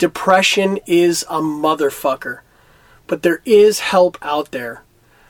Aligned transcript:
Depression 0.00 0.78
is 0.86 1.26
a 1.28 1.42
motherfucker, 1.42 2.38
but 3.06 3.22
there 3.22 3.42
is 3.44 3.80
help 3.80 4.16
out 4.22 4.50
there. 4.50 4.82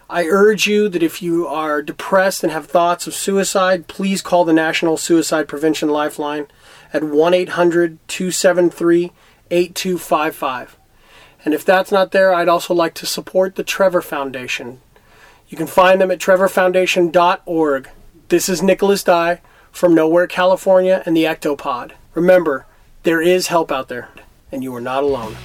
I 0.08 0.26
urge 0.26 0.68
you 0.68 0.88
that 0.90 1.02
if 1.02 1.20
you 1.20 1.48
are 1.48 1.82
depressed 1.82 2.44
and 2.44 2.52
have 2.52 2.66
thoughts 2.66 3.08
of 3.08 3.14
suicide, 3.14 3.88
please 3.88 4.22
call 4.22 4.44
the 4.44 4.52
National 4.52 4.96
Suicide 4.96 5.48
Prevention 5.48 5.88
Lifeline 5.88 6.46
at 6.92 7.02
1 7.02 7.34
800 7.34 7.98
273 8.06 9.10
8255. 9.50 10.76
And 11.44 11.52
if 11.52 11.64
that's 11.64 11.90
not 11.90 12.12
there, 12.12 12.32
I'd 12.32 12.48
also 12.48 12.72
like 12.72 12.94
to 12.94 13.06
support 13.06 13.56
the 13.56 13.64
Trevor 13.64 14.02
Foundation. 14.02 14.80
You 15.48 15.56
can 15.56 15.66
find 15.66 16.00
them 16.00 16.12
at 16.12 16.20
trevorfoundation.org. 16.20 17.88
This 18.28 18.48
is 18.48 18.62
Nicholas 18.62 19.02
Dye 19.02 19.40
from 19.72 19.96
Nowhere, 19.96 20.28
California, 20.28 21.02
and 21.04 21.16
the 21.16 21.24
Ectopod. 21.24 21.94
Remember, 22.14 22.66
there 23.02 23.20
is 23.20 23.48
help 23.48 23.72
out 23.72 23.88
there, 23.88 24.10
and 24.52 24.62
you 24.62 24.74
are 24.74 24.80
not 24.80 25.02
alone. 25.02 25.36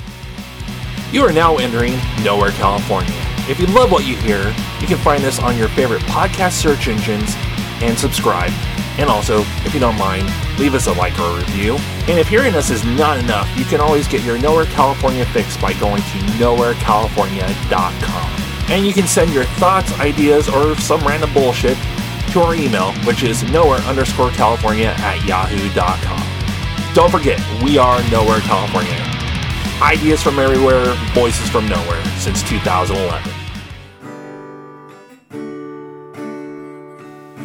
You 1.11 1.23
are 1.23 1.31
now 1.31 1.57
entering 1.57 1.93
Nowhere, 2.23 2.51
California. 2.51 3.13
If 3.47 3.59
you 3.59 3.67
love 3.67 3.91
what 3.91 4.05
you 4.05 4.15
hear, 4.15 4.53
you 4.79 4.87
can 4.87 4.97
find 4.97 5.23
us 5.23 5.39
on 5.39 5.57
your 5.57 5.67
favorite 5.69 6.01
podcast 6.03 6.53
search 6.53 6.87
engines 6.87 7.33
and 7.81 7.97
subscribe. 7.97 8.51
And 8.97 9.09
also, 9.09 9.41
if 9.65 9.73
you 9.73 9.79
don't 9.79 9.97
mind, 9.97 10.27
leave 10.57 10.73
us 10.73 10.87
a 10.87 10.93
like 10.93 11.17
or 11.19 11.23
a 11.23 11.37
review. 11.37 11.75
And 12.07 12.17
if 12.17 12.27
hearing 12.27 12.55
us 12.55 12.69
is 12.69 12.83
not 12.83 13.17
enough, 13.17 13.47
you 13.57 13.65
can 13.65 13.81
always 13.81 14.07
get 14.07 14.23
your 14.23 14.39
Nowhere 14.39 14.65
California 14.65 15.25
fix 15.27 15.57
by 15.57 15.73
going 15.73 16.01
to 16.01 16.17
nowherecalifornia.com. 16.39 18.71
And 18.71 18.85
you 18.85 18.93
can 18.93 19.05
send 19.05 19.33
your 19.33 19.43
thoughts, 19.43 19.91
ideas, 19.99 20.49
or 20.49 20.75
some 20.77 21.01
random 21.01 21.31
bullshit 21.33 21.77
to 22.31 22.41
our 22.41 22.55
email, 22.55 22.93
which 23.05 23.23
is 23.23 23.43
nowhere 23.51 23.79
underscore 23.81 24.31
California 24.31 24.93
at 24.97 25.23
yahoo.com. 25.25 26.24
Don't 26.95 27.11
forget, 27.11 27.41
we 27.61 27.77
are 27.77 28.01
Nowhere 28.09 28.39
California. 28.39 28.95
Ideas 29.81 30.23
from 30.23 30.39
everywhere, 30.39 30.93
voices 31.13 31.49
from 31.49 31.67
nowhere 31.67 32.01
since 32.19 32.41
2011. 32.43 33.33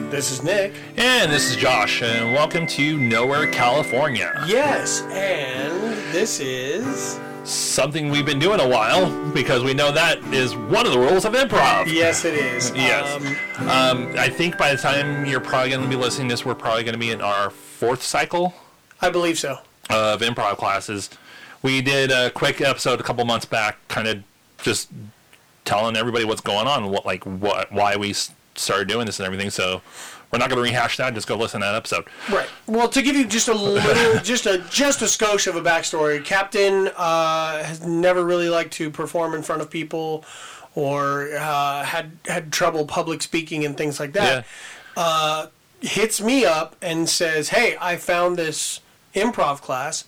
This 0.09 0.31
is 0.31 0.45
Nick. 0.45 0.75
And 0.97 1.33
this 1.33 1.51
is 1.51 1.57
Josh, 1.57 2.01
and 2.01 2.33
welcome 2.33 2.65
to 2.69 2.97
Nowhere 2.97 3.51
California. 3.51 4.41
Yes, 4.47 5.03
and 5.11 5.97
this 6.15 6.39
is. 6.39 7.19
Something 7.43 8.09
we've 8.09 8.25
been 8.25 8.39
doing 8.39 8.61
a 8.61 8.69
while 8.69 9.11
because 9.33 9.65
we 9.65 9.75
know 9.75 9.91
that 9.91 10.19
is 10.33 10.55
one 10.55 10.87
of 10.87 10.93
the 10.93 10.99
rules 11.01 11.25
of 11.25 11.33
improv. 11.33 11.93
Yes, 11.93 12.25
it 12.25 12.35
is. 12.35 12.71
Yes. 12.77 13.17
Um, 13.59 13.69
Um, 13.69 14.15
I 14.17 14.29
think 14.29 14.57
by 14.57 14.73
the 14.73 14.81
time 14.81 15.27
you're 15.27 15.41
probably 15.41 15.71
going 15.71 15.83
to 15.83 15.89
be 15.89 15.97
listening 15.97 16.29
to 16.29 16.35
this, 16.35 16.45
we're 16.45 16.55
probably 16.55 16.85
going 16.85 16.93
to 16.95 17.01
be 17.01 17.11
in 17.11 17.21
our 17.21 17.51
fourth 17.51 18.05
cycle 18.05 18.55
I 19.03 19.11
believe 19.11 19.39
so. 19.39 19.59
of 19.89 20.21
improv 20.21 20.57
classes. 20.57 21.11
We 21.63 21.83
did 21.83 22.11
a 22.11 22.31
quick 22.31 22.61
episode 22.61 23.01
a 23.01 23.03
couple 23.03 23.25
months 23.25 23.45
back, 23.45 23.77
kind 23.89 24.09
of 24.09 24.23
just 24.63 24.89
telling 25.65 25.97
everybody 25.97 26.25
what's 26.25 26.41
going 26.41 26.67
on, 26.67 26.91
what 26.91 27.05
like 27.05 27.25
what 27.25 27.71
why 27.73 27.97
we 27.97 28.15
started 28.55 28.89
doing 28.89 29.07
this 29.07 29.19
and 29.19 29.27
everything. 29.27 29.51
So 29.51 29.83
we're 30.31 30.39
not 30.39 30.49
going 30.49 30.59
to 30.59 30.63
rehash 30.63 30.97
that. 30.99 31.15
Just 31.15 31.27
go 31.27 31.37
listen 31.37 31.61
to 31.61 31.67
that 31.67 31.75
episode. 31.75 32.05
Right. 32.31 32.49
Well, 32.67 32.89
to 32.89 33.03
give 33.03 33.17
you 33.17 33.27
just 33.27 33.49
a 33.49 33.55
little, 33.55 34.21
just 34.23 34.47
a 34.47 34.59
just 34.71 35.03
a 35.03 35.07
skosh 35.07 35.47
of 35.47 35.57
a 35.57 35.61
backstory, 35.61 36.25
Captain 36.25 36.89
uh, 36.97 37.65
has 37.65 37.85
never 37.85 38.25
really 38.25 38.49
liked 38.49 38.73
to 38.75 38.91
perform 38.91 39.35
in 39.35 39.43
front 39.43 39.61
of 39.61 39.71
people, 39.71 40.25
or 40.75 41.35
uh, 41.37 41.85
had 41.85 42.13
had 42.27 42.53
trouble 42.53 42.87
public 42.87 43.23
speaking 43.23 43.65
and 43.65 43.77
things 43.77 43.99
like 43.99 44.13
that. 44.13 44.47
Uh, 44.97 45.47
hits 45.81 46.21
me 46.21 46.45
up 46.45 46.77
and 46.81 47.09
says, 47.09 47.49
"Hey, 47.49 47.77
I 47.81 47.97
found 47.97 48.37
this 48.37 48.81
improv 49.15 49.61
class." 49.61 50.05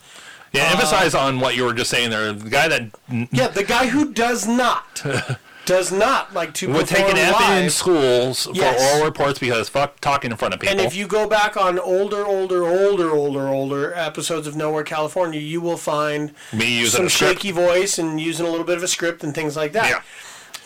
Yeah, 0.52 0.64
uh, 0.68 0.72
emphasize 0.72 1.14
on 1.14 1.40
what 1.40 1.56
you 1.56 1.64
were 1.64 1.72
just 1.74 1.90
saying 1.90 2.10
there. 2.10 2.32
The 2.32 2.50
guy 2.50 2.68
that 2.68 2.90
Yeah, 3.30 3.48
the 3.48 3.64
guy 3.64 3.86
who 3.86 4.12
does 4.12 4.46
not 4.46 5.02
does 5.64 5.92
not 5.92 6.34
like 6.34 6.52
to 6.54 6.70
would 6.72 6.86
take 6.88 7.08
an 7.08 7.16
F 7.16 7.40
in 7.52 7.70
schools 7.70 8.48
Yes. 8.52 8.76
for 8.76 8.96
oral 8.96 9.04
reports 9.06 9.38
because 9.38 9.68
fuck 9.68 10.00
talking 10.00 10.30
in 10.30 10.36
front 10.36 10.52
of 10.52 10.60
people. 10.60 10.76
And 10.76 10.84
if 10.86 10.94
you 10.94 11.06
go 11.06 11.26
back 11.28 11.56
on 11.56 11.78
older, 11.78 12.26
older, 12.26 12.64
older, 12.66 13.10
older, 13.12 13.48
older 13.48 13.94
episodes 13.94 14.46
of 14.46 14.54
Nowhere 14.56 14.82
California, 14.82 15.40
you 15.40 15.60
will 15.60 15.76
find 15.78 16.34
Me 16.52 16.80
using 16.80 16.98
some 16.98 17.06
a 17.06 17.10
shaky 17.10 17.50
voice 17.52 17.96
and 17.98 18.20
using 18.20 18.44
a 18.44 18.50
little 18.50 18.66
bit 18.66 18.76
of 18.76 18.82
a 18.82 18.88
script 18.88 19.22
and 19.24 19.34
things 19.34 19.56
like 19.56 19.72
that. 19.72 19.88
Yeah. 19.88 20.02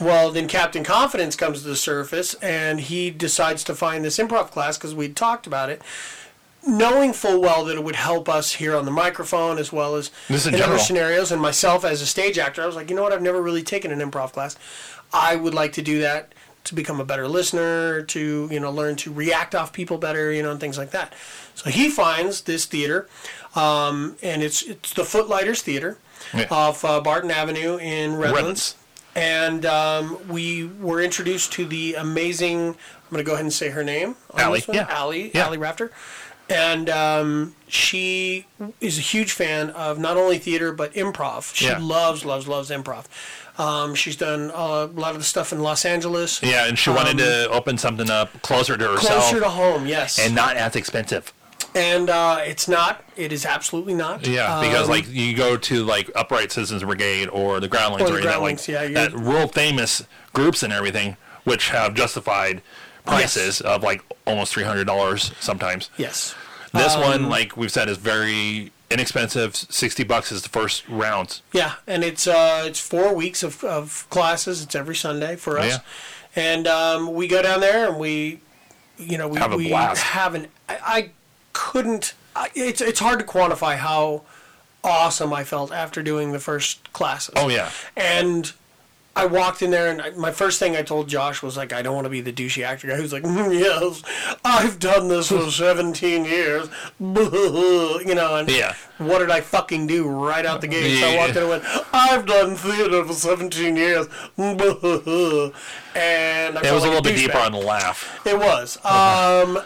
Well, 0.05 0.31
then 0.33 0.49
Captain 0.49 0.83
Confidence 0.83 1.37
comes 1.37 1.63
to 1.63 1.69
the 1.69 1.77
surface, 1.77 2.35
and 2.43 2.81
he 2.81 3.11
decides 3.11 3.65
to 3.65 3.75
find 3.75 4.05
this 4.05 4.19
improv 4.19 4.51
class 4.51 4.77
because 4.77 4.95
we'd 4.95 5.15
talked 5.17 5.47
about 5.47 5.71
it, 5.71 5.81
knowing 6.67 7.13
full 7.13 7.41
well 7.41 7.65
that 7.65 7.77
it 7.77 7.85
would 7.85 7.97
help 7.97 8.29
us 8.29 8.53
here 8.53 8.77
on 8.77 8.85
the 8.85 8.91
microphone 8.91 9.59
as 9.59 9.73
well 9.73 9.95
as 9.97 10.11
in 10.29 10.55
in 10.55 10.61
other 10.63 10.79
scenarios. 10.79 11.31
And 11.33 11.41
myself 11.41 11.85
as 11.85 12.03
a 12.03 12.07
stage 12.07 12.39
actor, 12.39 12.63
I 12.63 12.67
was 12.67 12.77
like, 12.77 12.91
you 12.91 12.97
know 12.97 13.03
what? 13.03 13.13
I've 13.13 13.23
never 13.23 13.41
really 13.41 13.63
taken 13.63 13.91
an 13.91 14.01
improv 14.01 14.33
class. 14.33 14.57
I 15.13 15.37
would 15.37 15.55
like 15.55 15.73
to 15.75 15.83
do 15.83 16.01
that 16.01 16.33
to 16.65 16.75
become 16.75 16.99
a 17.01 17.05
better 17.05 17.29
listener, 17.29 18.03
to 18.03 18.49
you 18.51 18.59
know 18.59 18.71
learn 18.73 18.97
to 18.97 19.13
react 19.13 19.55
off 19.55 19.73
people 19.73 19.99
better, 19.99 20.33
you 20.33 20.43
know, 20.43 20.51
and 20.51 20.59
things 20.61 20.77
like 20.77 20.91
that. 20.91 21.15
So 21.55 21.71
he 21.71 21.89
finds 21.89 22.41
this 22.43 22.65
theater, 22.67 23.09
um, 23.55 24.17
and 24.23 24.43
it's 24.43 24.63
it's 24.63 24.93
the 24.93 25.05
Footlighters 25.05 25.63
Theater 25.63 25.97
Yeah. 26.35 26.49
off 26.51 26.85
uh, 26.85 27.01
Barton 27.01 27.31
Avenue 27.31 27.77
in 27.79 28.17
Redlands. 28.17 28.35
Redlands. 28.35 28.75
And 29.15 29.65
um, 29.65 30.19
we 30.29 30.65
were 30.67 31.01
introduced 31.01 31.53
to 31.53 31.65
the 31.65 31.95
amazing. 31.95 32.71
I'm 32.71 33.11
going 33.11 33.19
to 33.19 33.23
go 33.25 33.33
ahead 33.33 33.45
and 33.45 33.53
say 33.53 33.71
her 33.71 33.83
name. 33.85 34.17
on 34.35 34.41
Allie, 34.41 34.63
yeah. 34.71 34.87
Allie, 34.91 35.31
Yeah. 35.33 35.47
Allie 35.47 35.57
Rafter. 35.59 35.91
And 36.49 36.89
um, 36.89 37.57
she 37.67 38.47
is 38.81 38.99
a 38.99 39.01
huge 39.01 39.33
fan 39.33 39.71
of 39.71 39.99
not 39.99 40.17
only 40.17 40.39
theater 40.39 40.73
but 40.73 40.93
improv. 40.95 41.55
She 41.55 41.67
Yeah. 41.67 41.79
loves, 41.81 42.25
loves, 42.25 42.47
loves 42.47 42.71
improv. 42.71 43.05
Um, 43.59 43.95
she's 43.95 44.17
done 44.17 44.51
a 44.55 44.85
lot 44.87 45.13
of 45.13 45.19
the 45.19 45.25
stuff 45.25 45.53
in 45.53 45.61
Los 45.61 45.85
Angeles. 45.85 46.43
yeah, 46.43 46.67
and 46.67 46.79
she 46.79 46.91
wanted 46.91 47.19
to 47.19 47.49
open 47.51 47.79
something 47.79 48.11
up 48.11 48.43
closer 48.43 48.77
to 48.77 48.85
herself 48.89 49.11
Um, 49.13 49.21
Closer 49.23 49.41
to 49.41 49.49
home, 49.49 49.87
yes. 49.87 50.19
and 50.19 50.35
not 50.35 50.57
as 50.57 50.77
expensive. 50.77 51.33
And 51.75 52.09
uh, 52.11 52.39
it's 52.45 52.69
not. 52.69 53.03
It 53.17 53.33
is 53.33 53.45
absolutely 53.45 53.95
not. 53.95 54.27
Yeah, 54.27 54.61
because 54.61 54.85
Um, 54.85 54.91
like 54.91 55.09
you 55.09 55.35
go 55.35 55.57
to 55.57 55.85
like 55.85 56.11
Upright 56.15 56.53
Citizens 56.53 56.83
Brigade 56.85 57.29
or 57.29 57.59
the 57.61 57.69
Groundlings 57.69 58.09
Or 58.09 58.13
the 58.13 58.13
or, 58.13 58.17
any 58.19 58.27
of 58.27 58.33
that, 58.33 58.39
Groundlings, 58.39 58.69
yeah, 58.69 58.81
like 58.83 58.91
you're- 58.91 59.09
that 59.09 59.15
world 59.21 59.53
famous 59.55 60.03
groups 60.33 60.63
and 60.63 60.73
everything, 60.73 61.17
which 61.45 61.71
have 61.71 61.95
justified 61.95 62.61
prices 63.07 63.61
of 63.61 63.83
like 63.83 64.03
almost 64.27 64.53
three 64.53 64.65
hundred 64.65 64.87
dollars 64.87 65.33
sometimes. 65.41 65.91
Yes. 65.97 66.35
This 66.75 66.95
Um, 66.95 67.01
one, 67.01 67.29
like 67.29 67.57
we've 67.57 67.73
said, 67.73 67.89
is 67.89 67.97
very 67.99 68.73
inexpensive. 68.91 69.57
Sixty 69.57 70.05
bucks 70.05 70.31
is 70.33 70.43
the 70.43 70.49
first 70.49 70.87
round. 70.89 71.41
Yeah, 71.53 71.75
and 71.87 72.05
it's 72.05 72.27
uh, 72.27 72.65
it's 72.67 72.81
four 72.81 73.15
weeks 73.15 73.43
of, 73.43 73.65
of 73.65 74.07
classes. 74.11 74.63
It's 74.63 74.75
every 74.75 74.97
Sunday 74.97 75.37
for 75.37 75.59
us, 75.59 75.73
Yeah. 76.37 76.43
and 76.43 76.67
um, 76.67 77.15
we 77.15 77.29
go 77.29 77.41
down 77.43 77.61
there 77.61 77.89
and 77.89 77.99
we, 77.99 78.41
you 78.99 79.17
know, 79.17 79.29
we 79.29 79.39
Have 79.39 79.53
a 79.53 79.57
we 79.57 79.69
blast. 79.69 80.03
have 80.03 80.35
an. 80.35 80.49
I, 80.69 80.79
I 80.85 81.11
couldn't. 81.53 82.15
I, 82.35 82.51
it's 82.55 82.81
it's 82.83 83.01
hard 83.01 83.21
to 83.21 83.25
quantify 83.25 83.77
how 83.77 84.23
awesome 84.85 85.33
I 85.33 85.45
felt 85.45 85.73
after 85.73 86.03
doing 86.03 86.33
the 86.33 86.39
first 86.41 86.93
classes. 86.93 87.35
Oh 87.37 87.49
yeah, 87.49 87.71
And 87.97 88.53
I 89.17 89.25
walked 89.27 89.63
in 89.63 89.71
there, 89.71 89.91
and 89.91 90.03
I, 90.03 90.11
my 90.11 90.31
first 90.31 90.59
thing 90.59 90.77
I 90.77 90.83
told 90.83 91.09
Josh 91.09 91.43
was 91.43 91.57
like, 91.57 91.73
I 91.73 91.81
don't 91.83 91.95
want 91.95 92.05
to 92.05 92.11
be 92.11 92.21
the 92.21 92.33
douchey 92.33 92.63
actor 92.65 92.87
guy 92.87 92.97
who's 92.97 93.13
like, 93.15 93.23
"Mm, 93.23 93.59
yes, 93.59 94.03
I've 94.45 94.79
done 94.79 95.09
this 95.09 95.29
for 95.29 95.51
17 95.53 96.25
years, 96.27 96.69
you 97.01 98.15
know. 98.15 98.37
And 98.37 98.51
Yeah. 98.51 98.75
what 98.99 99.21
did 99.21 99.31
I 99.31 99.41
fucking 99.41 99.87
do 99.87 100.07
right 100.07 100.45
out 100.45 100.61
the 100.61 100.69
gate? 100.69 101.01
So 101.01 101.07
I 101.09 101.17
walked 101.17 101.31
in 101.37 101.39
and 101.39 101.49
went, 101.49 101.65
I've 101.93 102.27
done 102.27 102.57
theater 102.57 103.03
for 103.05 103.15
17 103.15 103.75
years, 103.77 104.07
and 104.37 104.61
I 106.59 106.63
it 106.63 106.73
was 106.73 106.85
a 106.85 106.89
like 106.89 106.93
little 106.95 107.03
bit 107.03 107.15
douchebag. 107.17 107.27
deeper 107.27 107.39
on 107.39 107.53
the 107.53 107.59
laugh. 107.59 108.21
It 108.27 108.39
was. 108.39 108.77
Um, 108.85 109.59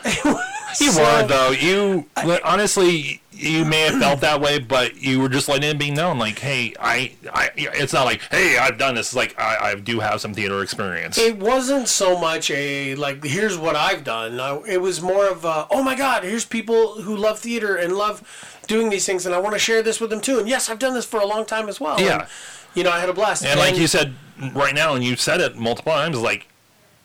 You 0.80 0.92
so- 0.92 1.02
weren't 1.02 1.28
though. 1.28 1.50
You 1.50 2.06
honestly, 2.44 3.19
you 3.40 3.64
may 3.64 3.80
have 3.82 3.98
felt 3.98 4.20
that 4.20 4.40
way, 4.40 4.58
but 4.58 5.00
you 5.00 5.20
were 5.20 5.28
just 5.28 5.48
letting 5.48 5.70
it 5.70 5.78
be 5.78 5.90
known, 5.90 6.18
like, 6.18 6.38
hey, 6.38 6.74
I, 6.78 7.12
I. 7.32 7.50
It's 7.56 7.92
not 7.92 8.04
like, 8.04 8.20
hey, 8.30 8.58
I've 8.58 8.78
done 8.78 8.94
this. 8.94 9.08
It's 9.08 9.16
like 9.16 9.38
I, 9.38 9.70
I 9.70 9.74
do 9.76 10.00
have 10.00 10.20
some 10.20 10.34
theater 10.34 10.62
experience. 10.62 11.16
It 11.18 11.38
wasn't 11.38 11.88
so 11.88 12.18
much 12.18 12.50
a 12.50 12.94
like 12.96 13.24
here's 13.24 13.56
what 13.56 13.76
I've 13.76 14.04
done. 14.04 14.38
I, 14.38 14.60
it 14.68 14.80
was 14.80 15.00
more 15.00 15.28
of 15.28 15.44
a, 15.44 15.66
oh 15.70 15.82
my 15.82 15.94
god, 15.94 16.22
here's 16.24 16.44
people 16.44 17.02
who 17.02 17.16
love 17.16 17.38
theater 17.38 17.76
and 17.76 17.96
love 17.96 18.60
doing 18.66 18.90
these 18.90 19.06
things, 19.06 19.26
and 19.26 19.34
I 19.34 19.38
want 19.38 19.54
to 19.54 19.58
share 19.58 19.82
this 19.82 20.00
with 20.00 20.10
them 20.10 20.20
too. 20.20 20.38
And 20.38 20.48
yes, 20.48 20.68
I've 20.68 20.78
done 20.78 20.94
this 20.94 21.06
for 21.06 21.20
a 21.20 21.26
long 21.26 21.44
time 21.46 21.68
as 21.68 21.80
well. 21.80 22.00
Yeah. 22.00 22.20
And, 22.20 22.28
you 22.74 22.84
know, 22.84 22.90
I 22.90 23.00
had 23.00 23.08
a 23.08 23.12
blast. 23.12 23.44
and 23.44 23.58
like 23.58 23.76
you 23.76 23.86
said 23.86 24.14
right 24.52 24.74
now, 24.74 24.94
and 24.94 25.02
you 25.02 25.16
said 25.16 25.40
it 25.40 25.56
multiple 25.56 25.92
times, 25.92 26.18
like, 26.18 26.46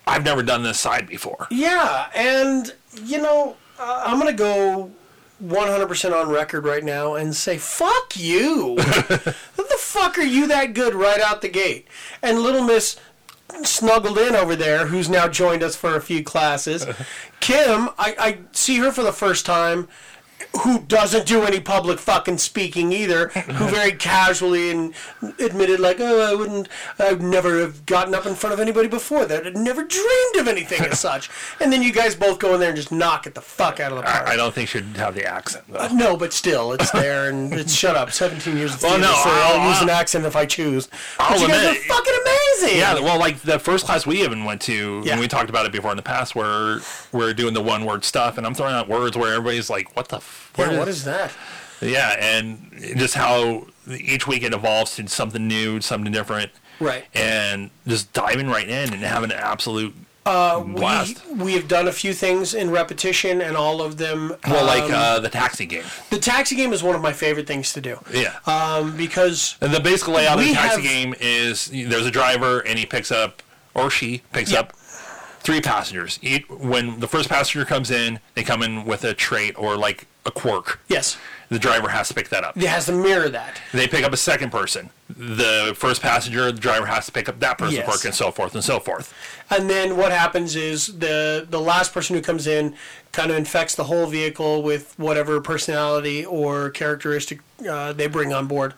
I've 0.05 0.23
never 0.23 0.43
done 0.43 0.63
this 0.63 0.79
side 0.79 1.07
before. 1.07 1.47
yeah, 1.49 2.09
and 2.13 2.73
you 3.03 3.19
know, 3.19 3.55
uh, 3.79 4.03
I'm 4.05 4.19
gonna 4.19 4.33
go 4.33 4.91
100% 5.43 6.13
on 6.13 6.29
record 6.29 6.65
right 6.65 6.83
now 6.83 7.15
and 7.15 7.35
say, 7.35 7.57
fuck 7.57 8.13
you. 8.15 8.75
what 8.75 9.69
the 9.69 9.77
fuck 9.79 10.17
are 10.17 10.23
you 10.23 10.47
that 10.47 10.73
good 10.73 10.95
right 10.95 11.19
out 11.19 11.41
the 11.41 11.49
gate? 11.49 11.87
And 12.21 12.39
little 12.39 12.63
Miss 12.63 12.97
snuggled 13.63 14.17
in 14.17 14.35
over 14.35 14.55
there, 14.55 14.87
who's 14.87 15.09
now 15.09 15.27
joined 15.27 15.63
us 15.63 15.75
for 15.75 15.95
a 15.95 16.01
few 16.01 16.23
classes. 16.23 16.85
Kim, 17.39 17.89
I, 17.97 18.15
I 18.17 18.37
see 18.51 18.77
her 18.77 18.91
for 18.91 19.03
the 19.03 19.13
first 19.13 19.45
time. 19.45 19.87
Who 20.61 20.79
doesn't 20.79 21.25
do 21.25 21.43
any 21.43 21.59
public 21.59 21.99
fucking 21.99 22.37
speaking 22.37 22.91
either, 22.91 23.29
who 23.29 23.65
very 23.69 23.91
casually 23.91 24.71
and 24.71 24.93
admitted 25.39 25.79
like, 25.79 25.97
oh, 25.99 26.21
I 26.21 26.33
wouldn't, 26.35 26.69
I'd 26.99 27.21
never 27.21 27.59
have 27.59 27.85
gotten 27.85 28.13
up 28.15 28.25
in 28.25 28.35
front 28.35 28.53
of 28.53 28.59
anybody 28.59 28.87
before 28.87 29.25
that. 29.25 29.45
I'd 29.45 29.57
never 29.57 29.83
dreamed 29.83 30.35
of 30.37 30.47
anything 30.47 30.81
as 30.85 30.99
such. 31.09 31.29
And 31.59 31.71
then 31.73 31.81
you 31.81 31.91
guys 31.91 32.15
both 32.15 32.39
go 32.39 32.53
in 32.53 32.59
there 32.59 32.69
and 32.69 32.75
just 32.77 32.91
knock 32.91 33.27
it 33.27 33.33
the 33.35 33.41
fuck 33.41 33.79
out 33.79 33.91
of 33.91 33.97
the 33.97 34.03
park. 34.03 34.27
I, 34.27 34.33
I 34.33 34.35
don't 34.35 34.53
think 34.53 34.69
she'd 34.69 34.85
have 34.97 35.15
the 35.15 35.25
accent 35.25 35.65
though. 35.67 35.87
no, 35.89 36.15
but 36.17 36.33
still, 36.33 36.71
it's 36.73 36.91
there, 36.91 37.29
and 37.29 37.53
it's 37.53 37.73
shut 37.73 37.95
up. 37.95 38.11
Seventeen 38.11 38.57
years 38.57 38.73
of 38.75 38.81
Well, 38.83 38.93
theater, 38.97 39.07
no, 39.07 39.13
so 39.23 39.29
I'll- 39.29 39.59
I'll, 39.59 39.69
use 39.69 39.81
an 39.81 39.89
accent 39.89 40.25
if 40.25 40.35
I 40.35 40.45
choose. 40.45 40.87
But 41.17 41.23
I'll 41.31 41.39
you 41.41 41.47
guys 41.47 41.57
admit 41.65 41.77
it. 41.77 41.83
fucking 41.83 42.13
amazing. 42.13 42.44
Yeah, 42.63 42.95
well, 42.95 43.19
like 43.19 43.39
the 43.41 43.59
first 43.59 43.85
class 43.85 44.05
we 44.05 44.23
even 44.23 44.45
went 44.45 44.61
to, 44.63 45.01
Yeah. 45.05 45.13
and 45.13 45.19
we 45.21 45.27
talked 45.27 45.49
about 45.49 45.65
it 45.65 45.71
before 45.71 45.91
in 45.91 45.97
the 45.97 46.03
past, 46.03 46.35
where 46.35 46.79
we're 47.11 47.33
doing 47.33 47.53
the 47.53 47.61
one 47.61 47.85
word 47.85 48.03
stuff, 48.05 48.37
and 48.37 48.45
I'm 48.45 48.53
throwing 48.53 48.73
out 48.75 48.87
words 48.87 49.17
where 49.17 49.33
everybody's 49.33 49.69
like, 49.69 49.95
"What 49.95 50.09
the? 50.09 50.17
F- 50.17 50.51
Yeah, 50.57 50.77
what 50.77 50.87
is 50.87 51.03
that? 51.05 51.31
Yeah, 51.81 52.15
and 52.19 52.71
just 52.97 53.13
how 53.15 53.67
each 53.89 54.25
week 54.27 54.43
it 54.43 54.53
evolves 54.53 54.95
to 54.95 55.07
something 55.07 55.47
new, 55.47 55.81
something 55.81 56.11
different, 56.11 56.51
Right. 56.79 57.05
and 57.13 57.69
just 57.87 58.13
diving 58.13 58.49
right 58.49 58.67
in 58.67 58.93
and 58.93 59.03
having 59.03 59.31
an 59.31 59.37
absolute 59.37 59.93
Uh, 60.25 60.61
blast. 60.61 61.23
we, 61.27 61.43
we 61.43 61.53
have 61.53 61.67
done 61.67 61.87
a 61.87 61.91
few 61.91 62.13
things 62.13 62.53
in 62.53 62.71
repetition, 62.71 63.41
and 63.41 63.55
all 63.55 63.81
of 63.81 63.97
them. 63.97 64.35
well, 64.47 64.65
like 64.65 64.83
um, 64.85 64.91
uh, 64.93 65.19
the 65.19 65.29
taxi 65.29 65.65
game. 65.65 65.83
the 66.09 66.17
taxi 66.19 66.55
game 66.55 66.73
is 66.73 66.81
one 66.81 66.95
of 66.95 67.01
my 67.01 67.13
favorite 67.13 67.45
things 67.47 67.73
to 67.73 67.81
do. 67.81 67.99
Yeah. 68.11 68.35
Um, 68.47 68.97
because 68.97 69.55
And 69.61 69.73
the 69.73 69.79
basic 69.79 70.07
layout 70.07 70.39
of 70.39 70.45
the 70.45 70.53
taxi 70.53 70.81
have- 70.81 70.89
game 70.89 71.13
is 71.19 71.67
there's 71.71 72.05
a 72.07 72.11
driver 72.11 72.59
and 72.61 72.79
he 72.79 72.85
picks 72.85 73.11
up 73.11 73.43
or 73.75 73.89
she 73.91 74.23
picks 74.33 74.51
up 74.53 74.73
three 75.41 75.61
passengers. 75.61 76.17
Each, 76.23 76.49
when 76.49 76.99
the 77.01 77.07
first 77.07 77.29
passenger 77.29 77.65
comes 77.65 77.91
in, 77.91 78.19
they 78.33 78.43
come 78.43 78.63
in 78.63 78.83
with 78.85 79.03
a 79.03 79.13
trait 79.13 79.53
or 79.59 79.77
like 79.77 80.07
a 80.25 80.31
quirk. 80.31 80.79
yes, 80.87 81.17
The 81.49 81.59
driver 81.59 81.89
has 81.89 82.07
to 82.07 82.13
pick 82.13 82.29
that 82.29 82.43
up. 82.43 82.57
it 82.57 82.63
has 82.63 82.87
to 82.87 82.91
mirror 82.91 83.29
that. 83.29 83.61
They 83.71 83.87
pick 83.87 84.03
up 84.03 84.13
a 84.13 84.17
second 84.17 84.51
person. 84.51 84.89
The 85.09 85.73
first 85.77 86.01
passenger, 86.01 86.51
the 86.51 86.59
driver 86.59 86.87
has 86.87 87.05
to 87.05 87.11
pick 87.11 87.29
up 87.29 87.39
that 87.39 87.57
person, 87.59 87.75
Yes. 87.75 88.03
and 88.05 88.15
so 88.15 88.31
forth 88.31 88.55
and 88.55 88.63
so 88.63 88.79
forth. 88.79 89.13
And 89.51 89.69
then 89.69 89.95
what 89.97 90.11
happens 90.11 90.55
is 90.55 90.87
the 90.97 91.45
the 91.49 91.61
last 91.61 91.93
person 91.93 92.15
who 92.15 92.21
comes 92.23 92.47
in 92.47 92.73
kind 93.11 93.29
of 93.31 93.37
infects 93.37 93.75
the 93.75 93.83
whole 93.85 94.07
vehicle 94.07 94.63
with 94.63 94.93
whatever 94.97 95.39
personality 95.39 96.25
or 96.25 96.69
characteristic 96.71 97.39
uh, 97.69 97.93
they 97.93 98.07
bring 98.07 98.33
on 98.33 98.47
board. 98.47 98.73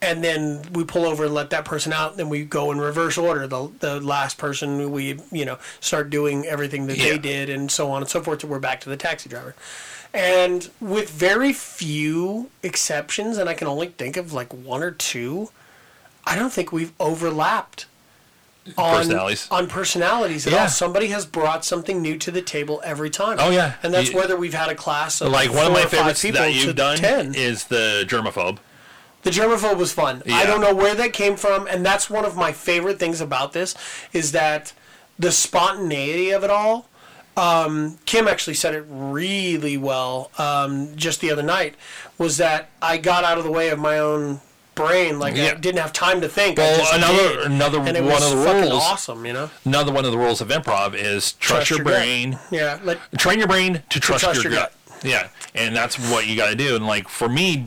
And 0.00 0.22
then 0.22 0.62
we 0.72 0.84
pull 0.84 1.04
over 1.04 1.24
and 1.24 1.34
let 1.34 1.50
that 1.50 1.64
person 1.64 1.92
out. 1.92 2.16
Then 2.16 2.28
we 2.28 2.44
go 2.44 2.70
in 2.70 2.78
reverse 2.78 3.18
order. 3.18 3.48
The 3.48 3.68
the 3.80 4.00
last 4.00 4.38
person 4.38 4.92
we 4.92 5.18
you 5.32 5.44
know 5.44 5.58
start 5.80 6.08
doing 6.10 6.46
everything 6.46 6.86
that 6.86 6.96
Yeah. 6.98 7.10
they 7.14 7.18
did 7.18 7.50
and 7.50 7.68
so 7.68 7.90
on 7.90 8.02
and 8.02 8.08
so 8.08 8.22
forth. 8.22 8.42
So 8.42 8.46
we're 8.46 8.60
back 8.60 8.80
to 8.82 8.88
the 8.88 8.96
taxi 8.96 9.28
driver. 9.28 9.56
And 10.14 10.70
with 10.80 11.10
very 11.10 11.52
few 11.52 12.50
exceptions, 12.62 13.36
and 13.38 13.48
I 13.48 13.54
can 13.54 13.66
only 13.68 13.88
think 13.88 14.16
of 14.16 14.32
like 14.32 14.52
one 14.52 14.82
or 14.82 14.90
two, 14.90 15.50
I 16.24 16.34
don't 16.36 16.52
think 16.52 16.72
we've 16.72 16.92
overlapped 16.98 17.86
on 18.76 18.96
Personalities. 18.98 19.48
on 19.50 19.66
personalities 19.66 20.46
at 20.46 20.52
Yeah. 20.52 20.62
all. 20.62 20.68
Somebody 20.68 21.06
has 21.08 21.24
brought 21.24 21.64
something 21.64 22.02
new 22.02 22.18
to 22.18 22.30
the 22.30 22.42
table 22.42 22.82
every 22.84 23.08
time. 23.10 23.38
Oh, 23.40 23.50
yeah. 23.50 23.74
and 23.82 23.94
that's 23.94 24.10
You- 24.10 24.16
whether 24.16 24.36
we've 24.36 24.52
had 24.54 24.68
a 24.68 24.74
class 24.74 25.20
of 25.22 25.30
Like 25.32 25.52
one 25.52 25.66
of 25.66 25.72
my 25.72 25.86
favorites 25.86 26.20
people 26.22 26.40
that 26.42 26.52
you've 26.52 26.76
done 26.76 26.98
10. 26.98 27.34
is 27.34 27.64
the 27.64 28.04
germaphobe. 28.08 28.58
The 29.22 29.30
germaphobe 29.30 29.76
was 29.76 29.92
fun. 29.92 30.22
I 30.30 30.44
don't 30.44 30.60
know 30.60 30.74
where 30.74 30.94
that 30.94 31.12
came 31.12 31.36
from, 31.36 31.66
and 31.66 31.84
that's 31.84 32.08
one 32.10 32.24
of 32.24 32.36
my 32.36 32.52
favorite 32.52 32.98
things 32.98 33.20
about 33.20 33.52
this 33.52 33.74
is 34.12 34.32
that 34.32 34.72
the 35.18 35.32
spontaneity 35.32 36.30
of 36.30 36.44
it 36.44 36.50
all. 36.50 36.87
Um, 37.38 37.98
Kim 38.04 38.26
actually 38.26 38.54
said 38.54 38.74
it 38.74 38.84
really 38.88 39.76
well 39.76 40.30
um, 40.38 40.94
just 40.96 41.20
the 41.20 41.30
other 41.30 41.42
night. 41.42 41.74
Was 42.18 42.36
that 42.38 42.70
I 42.82 42.98
got 42.98 43.24
out 43.24 43.38
of 43.38 43.44
the 43.44 43.50
way 43.50 43.68
of 43.70 43.78
my 43.78 43.98
own 43.98 44.40
brain, 44.74 45.18
like 45.18 45.34
I 45.34 45.54
didn't 45.54 45.80
have 45.80 45.92
time 45.92 46.20
to 46.20 46.28
think. 46.28 46.58
Well, 46.58 46.94
another- 46.94 47.42
did. 47.42 47.46
another 47.46 47.80
one 47.80 48.04
was 48.04 48.32
of 48.32 48.38
the 48.38 48.44
rules- 48.44 48.82
awesome, 48.84 49.26
you 49.26 49.32
know. 49.32 49.50
Another 49.64 49.92
one 49.92 50.04
of 50.04 50.12
the 50.12 50.18
rules 50.18 50.40
of 50.40 50.48
improv 50.48 50.94
is 50.94 51.32
trust, 51.34 51.70
your, 51.70 51.78
gut. 51.80 51.86
brain. 51.86 52.38
Yeah, 52.50 52.78
let, 52.84 52.98
train 53.18 53.38
your 53.38 53.48
brain 53.48 53.82
to 53.88 54.00
trust, 54.00 54.24
trust 54.24 54.42
your, 54.44 54.52
your 54.52 54.62
gut. 54.62 54.72
Yeah, 55.04 55.28
and 55.54 55.74
that's 55.74 55.98
what 56.10 56.26
you 56.26 56.36
got 56.36 56.50
to 56.50 56.56
do. 56.56 56.76
And 56.76 56.86
like 56.86 57.08
for 57.08 57.28
me, 57.28 57.66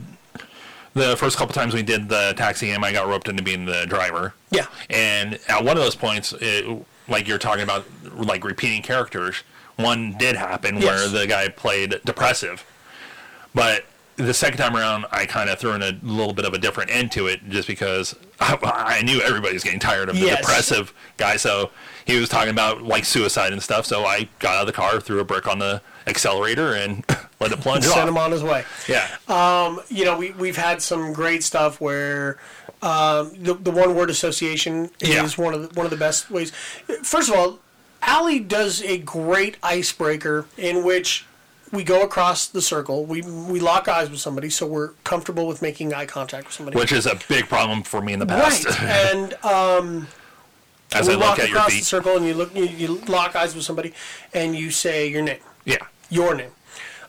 the 0.94 1.16
first 1.16 1.36
couple 1.38 1.54
times 1.54 1.72
we 1.74 1.82
did 1.82 2.08
the 2.08 2.34
taxi 2.36 2.66
game, 2.66 2.84
I 2.84 2.92
got 2.92 3.08
roped 3.08 3.28
into 3.28 3.42
being 3.42 3.64
the 3.64 3.86
driver. 3.86 4.34
Yeah. 4.50 4.66
and 4.90 5.38
at 5.48 5.64
one 5.64 5.76
of 5.76 5.82
those 5.82 5.94
points, 5.94 6.34
it, 6.40 6.66
like 7.08 7.26
you're 7.26 7.38
talking 7.38 7.62
about, 7.62 7.84
like 8.14 8.44
repeating 8.44 8.82
characters. 8.82 9.42
One 9.76 10.16
did 10.18 10.36
happen 10.36 10.76
Yes. 10.76 10.84
where 10.84 11.08
the 11.08 11.26
guy 11.26 11.48
played 11.48 12.00
depressive, 12.04 12.64
but 13.54 13.84
the 14.16 14.34
second 14.34 14.58
time 14.58 14.76
around, 14.76 15.06
I 15.10 15.24
kind 15.24 15.48
of 15.48 15.58
threw 15.58 15.72
in 15.72 15.82
a 15.82 15.98
little 16.02 16.34
bit 16.34 16.44
of 16.44 16.52
a 16.52 16.58
different 16.58 16.90
end 16.90 17.10
to 17.12 17.26
it, 17.28 17.48
just 17.48 17.66
because 17.66 18.14
I, 18.40 18.58
I 18.98 19.02
knew 19.02 19.20
everybody's 19.22 19.64
getting 19.64 19.80
tired 19.80 20.10
of 20.10 20.14
the 20.16 20.26
Yes. 20.26 20.40
depressive 20.40 20.92
guy. 21.16 21.36
So 21.36 21.70
he 22.04 22.18
was 22.20 22.28
talking 22.28 22.50
about 22.50 22.82
like 22.82 23.04
suicide 23.06 23.52
and 23.54 23.62
stuff. 23.62 23.86
So 23.86 24.04
I 24.04 24.28
got 24.38 24.56
out 24.56 24.60
of 24.62 24.66
the 24.66 24.72
car, 24.74 25.00
threw 25.00 25.18
a 25.20 25.24
brick 25.24 25.48
on 25.48 25.58
the 25.58 25.80
accelerator, 26.06 26.74
and 26.74 27.04
let 27.40 27.52
it 27.52 27.60
plunge 27.60 27.84
send 27.84 28.00
off. 28.02 28.08
him 28.08 28.18
on 28.18 28.30
his 28.32 28.42
way. 28.42 28.64
Yeah, 28.86 29.08
you 29.88 30.04
know, 30.04 30.18
we, 30.18 30.32
we've 30.32 30.56
had 30.56 30.82
some 30.82 31.12
great 31.14 31.42
stuff 31.42 31.80
where 31.80 32.38
um, 32.82 33.32
the, 33.42 33.54
the 33.54 33.70
one 33.70 33.94
word 33.94 34.10
association 34.10 34.90
Yeah. 35.00 35.24
is 35.24 35.38
one 35.38 35.54
of 35.54 35.62
the, 35.62 35.74
one 35.74 35.86
of 35.86 35.90
the 35.90 35.96
best 35.96 36.30
ways. 36.30 36.50
First 37.02 37.30
of 37.30 37.36
all, 37.36 37.58
Allie 38.02 38.40
does 38.40 38.82
a 38.82 38.98
great 38.98 39.56
icebreaker 39.62 40.46
in 40.56 40.84
which 40.84 41.24
we 41.70 41.84
go 41.84 42.02
across 42.02 42.46
the 42.46 42.60
circle. 42.60 43.04
We 43.04 43.22
we 43.22 43.60
lock 43.60 43.88
eyes 43.88 44.10
with 44.10 44.20
somebody, 44.20 44.50
so 44.50 44.66
we're 44.66 44.90
comfortable 45.04 45.46
with 45.46 45.62
making 45.62 45.94
eye 45.94 46.06
contact 46.06 46.46
with 46.46 46.54
somebody. 46.54 46.78
which 46.78 46.92
is 46.92 47.06
a 47.06 47.18
big 47.28 47.48
problem 47.48 47.82
for 47.82 48.00
me 48.00 48.12
in 48.12 48.18
the 48.18 48.26
past. 48.26 48.66
right, 48.66 48.82
and 48.82 49.34
um, 49.44 50.08
As 50.94 51.08
we 51.08 51.14
I 51.14 51.16
walk 51.16 51.38
look 51.38 51.38
at 51.38 51.48
your 51.48 51.58
across 51.58 51.72
the 51.72 51.80
circle, 51.80 52.16
and 52.16 52.26
you 52.26 52.34
look, 52.34 52.54
you, 52.54 52.64
you 52.66 52.88
lock 53.08 53.34
eyes 53.34 53.54
with 53.54 53.64
somebody, 53.64 53.94
and 54.34 54.54
you 54.54 54.70
say 54.70 55.08
your 55.08 55.22
name 55.22 55.38
yeah, 55.64 55.86
your 56.10 56.34
name. 56.34 56.50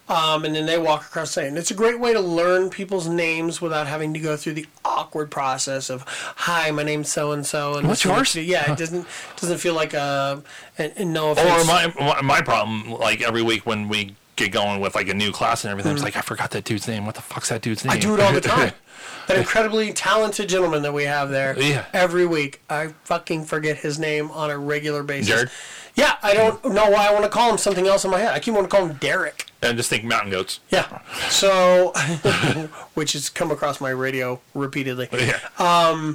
Um, 0.10 0.44
and 0.44 0.54
then 0.54 0.66
they 0.66 0.78
walk 0.78 1.06
across 1.06 1.32
saying 1.32 1.56
it's 1.56 1.72
a 1.72 1.76
great 1.76 2.00
way 2.00 2.14
to 2.14 2.20
learn 2.20 2.70
people's 2.70 3.08
names 3.08 3.62
without 3.62 3.88
having 3.88 4.14
to 4.14 4.20
go 4.20 4.36
through 4.36 4.54
the 4.54 4.68
awkward 5.04 5.30
process 5.30 5.90
of 5.90 6.04
hi 6.08 6.72
my 6.72 6.84
name's 6.84 7.12
so 7.12 7.32
and 7.34 7.46
so 7.46 7.76
and 7.78 7.88
What's 7.88 8.04
this 8.04 8.06
is 8.06 8.36
what 8.36 8.36
yours? 8.36 8.48
yeah 8.48 8.72
it 8.72 8.78
doesn't 8.78 9.06
doesn't 9.40 9.58
feel 9.58 9.74
like 9.74 9.94
uh, 9.94 10.38
a 10.78 10.82
and, 10.82 10.94
and 10.96 11.14
no 11.14 11.30
Or 11.30 11.32
offense 11.34 11.68
my 11.68 11.94
my- 12.00 12.22
my 12.22 12.42
problem, 12.42 12.92
like 12.92 13.22
every 13.22 13.42
week 13.42 13.66
when 13.66 13.90
we 13.90 14.16
get 14.36 14.52
going 14.52 14.80
with 14.82 14.96
like 14.96 15.10
a 15.10 15.14
new 15.14 15.32
class 15.32 15.64
and 15.64 15.72
everything, 15.72 15.92
it's 15.92 16.02
mm. 16.02 16.06
like 16.06 16.16
I 16.16 16.22
forgot 16.22 16.52
that 16.52 16.64
dude's 16.64 16.88
name. 16.88 17.06
What 17.06 17.16
the 17.16 17.22
fuck's 17.22 17.50
that 17.50 17.62
dude's 17.62 17.84
name? 17.86 17.92
I 17.92 17.98
do 18.00 18.14
it 18.16 18.20
all 18.20 18.34
the 18.34 18.42
time 18.42 18.72
that 19.28 19.38
incredibly 19.38 19.94
talented 19.94 20.50
gentleman 20.50 20.82
that 20.84 20.94
we 20.94 21.04
have 21.04 21.30
there 21.30 21.60
Yeah. 21.60 21.86
every 21.94 22.26
week 22.26 22.62
I 22.70 22.88
fucking 23.04 23.46
forget 23.46 23.78
his 23.78 24.00
name 24.00 24.32
on 24.32 24.50
a 24.50 24.58
regular 24.58 25.04
basis 25.04 25.28
Jared? 25.28 25.50
Yeah 25.96 26.16
I 26.24 26.34
don't 26.34 26.64
know 26.66 26.90
why 26.90 27.08
I 27.08 27.14
want 27.14 27.24
to 27.26 27.30
call 27.30 27.52
him 27.52 27.58
something 27.58 27.88
else 27.88 28.04
in 28.06 28.12
my 28.12 28.20
head 28.20 28.34
I 28.34 28.40
keep 28.40 28.54
wanting 28.54 28.70
to 28.70 28.76
call 28.76 28.86
him 28.88 28.98
Derek 28.98 29.48
and 29.62 29.78
just 29.78 29.90
think 29.90 30.04
mountain 30.04 30.30
goats. 30.30 30.60
Yeah. 30.70 31.00
So, 31.30 31.94
which 32.96 33.14
has 33.14 33.30
come 33.30 33.50
across 33.50 33.80
my 33.80 33.92
radio 33.92 34.42
repeatedly. 34.54 35.08
Yeah. 35.14 36.06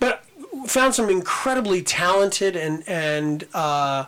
But 0.00 0.24
found 0.66 0.94
some 0.94 1.08
incredibly 1.08 1.82
talented 1.82 2.56
and 2.56 2.82
and 2.88 3.46
uh, 3.54 4.06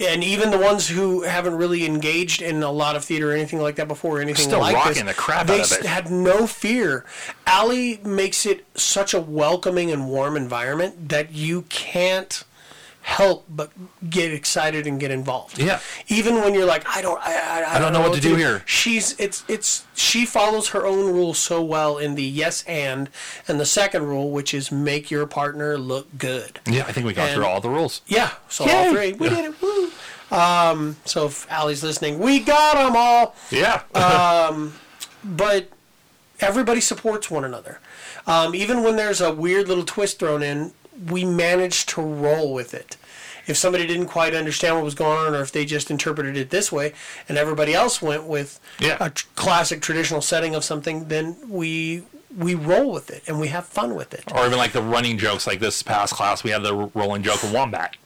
and 0.00 0.24
even 0.24 0.50
the 0.50 0.58
ones 0.58 0.88
who 0.88 1.22
haven't 1.22 1.54
really 1.54 1.86
engaged 1.86 2.42
in 2.42 2.64
a 2.64 2.70
lot 2.70 2.96
of 2.96 3.04
theater 3.04 3.30
or 3.30 3.34
anything 3.34 3.60
like 3.60 3.76
that 3.76 3.86
before, 3.86 4.18
or 4.18 4.20
anything 4.20 4.44
Still 4.44 4.58
like 4.58 4.74
rocking 4.74 5.06
this, 5.06 5.14
the 5.14 5.20
crap 5.22 5.46
they 5.46 5.60
out 5.60 5.70
of 5.70 5.78
it. 5.78 5.86
had 5.86 6.10
no 6.10 6.48
fear. 6.48 7.04
Allie 7.46 8.00
makes 8.04 8.44
it 8.44 8.66
such 8.74 9.14
a 9.14 9.20
welcoming 9.20 9.92
and 9.92 10.08
warm 10.08 10.36
environment 10.36 11.10
that 11.10 11.32
you 11.32 11.62
can't 11.68 12.42
help 13.04 13.44
but 13.50 13.70
get 14.08 14.32
excited 14.32 14.86
and 14.86 14.98
get 14.98 15.10
involved. 15.10 15.58
Yeah. 15.58 15.78
Even 16.08 16.36
when 16.36 16.54
you're 16.54 16.64
like, 16.64 16.84
I 16.88 17.02
don't, 17.02 17.20
I, 17.22 17.62
I, 17.62 17.76
I 17.76 17.78
don't 17.78 17.92
know 17.92 18.00
what 18.00 18.14
to 18.14 18.20
do 18.20 18.34
here. 18.34 18.62
She's 18.64 19.14
it's 19.20 19.44
it's 19.46 19.84
she 19.94 20.24
follows 20.24 20.70
her 20.70 20.86
own 20.86 21.12
rules 21.12 21.38
so 21.38 21.62
well 21.62 21.98
in 21.98 22.14
the 22.14 22.22
yes 22.24 22.64
and 22.66 23.10
and 23.46 23.60
the 23.60 23.66
second 23.66 24.06
rule, 24.06 24.30
which 24.30 24.54
is 24.54 24.72
make 24.72 25.10
your 25.10 25.26
partner 25.26 25.76
look 25.76 26.08
good. 26.16 26.60
yeah, 26.66 26.84
I 26.88 26.92
think 26.92 27.06
we 27.06 27.12
got 27.12 27.26
And- 27.28 27.34
through 27.36 27.44
all 27.46 27.60
the 27.60 27.68
rules. 27.68 28.00
Yeah, 28.06 28.30
so 28.48 28.64
Yay. 28.64 28.72
all 28.72 28.92
three, 28.92 29.12
we 29.12 29.28
did 29.28 29.44
it. 29.52 29.62
Woo. 29.62 29.90
Um, 30.30 30.96
so 31.04 31.26
if 31.26 31.48
Allie's 31.50 31.82
listening, 31.84 32.18
we 32.18 32.40
got 32.40 32.74
them 32.74 32.94
all. 32.96 33.36
Yeah. 33.50 33.82
But 35.22 35.68
everybody 36.40 36.80
supports 36.80 37.30
one 37.30 37.44
another. 37.44 37.80
Um, 38.26 38.54
even 38.54 38.82
when 38.82 38.96
there's 38.96 39.20
a 39.20 39.32
weird 39.32 39.68
little 39.68 39.84
twist 39.84 40.18
thrown 40.18 40.42
in, 40.42 40.72
we 41.10 41.24
manage 41.24 41.86
to 41.86 42.00
roll 42.00 42.52
with 42.54 42.74
it. 42.74 42.96
If 43.46 43.56
somebody 43.58 43.86
didn't 43.86 44.06
quite 44.06 44.34
understand 44.34 44.76
what 44.76 44.84
was 44.84 44.94
going 44.94 45.18
on, 45.18 45.34
or 45.34 45.42
if 45.42 45.52
they 45.52 45.66
just 45.66 45.90
interpreted 45.90 46.36
it 46.36 46.48
this 46.50 46.72
way, 46.72 46.94
and 47.28 47.36
everybody 47.36 47.74
else 47.74 48.00
went 48.00 48.24
with 48.24 48.58
Yeah. 48.78 48.96
a 49.00 49.10
tr- 49.10 49.26
classic 49.34 49.82
traditional 49.82 50.22
setting 50.22 50.54
of 50.54 50.64
something, 50.64 51.08
then 51.08 51.36
we 51.48 52.04
we 52.36 52.52
roll 52.56 52.90
with 52.90 53.10
it 53.10 53.22
and 53.28 53.38
we 53.38 53.46
have 53.48 53.64
fun 53.64 53.94
with 53.94 54.12
it. 54.12 54.24
or 54.34 54.44
even 54.44 54.58
like 54.58 54.72
the 54.72 54.82
running 54.82 55.16
jokes, 55.18 55.46
like 55.46 55.60
this 55.60 55.84
past 55.84 56.14
class, 56.14 56.42
we 56.42 56.50
had 56.50 56.64
the 56.64 56.74
rolling 56.94 57.22
joke 57.22 57.40
of 57.44 57.52
wombat. 57.52 57.96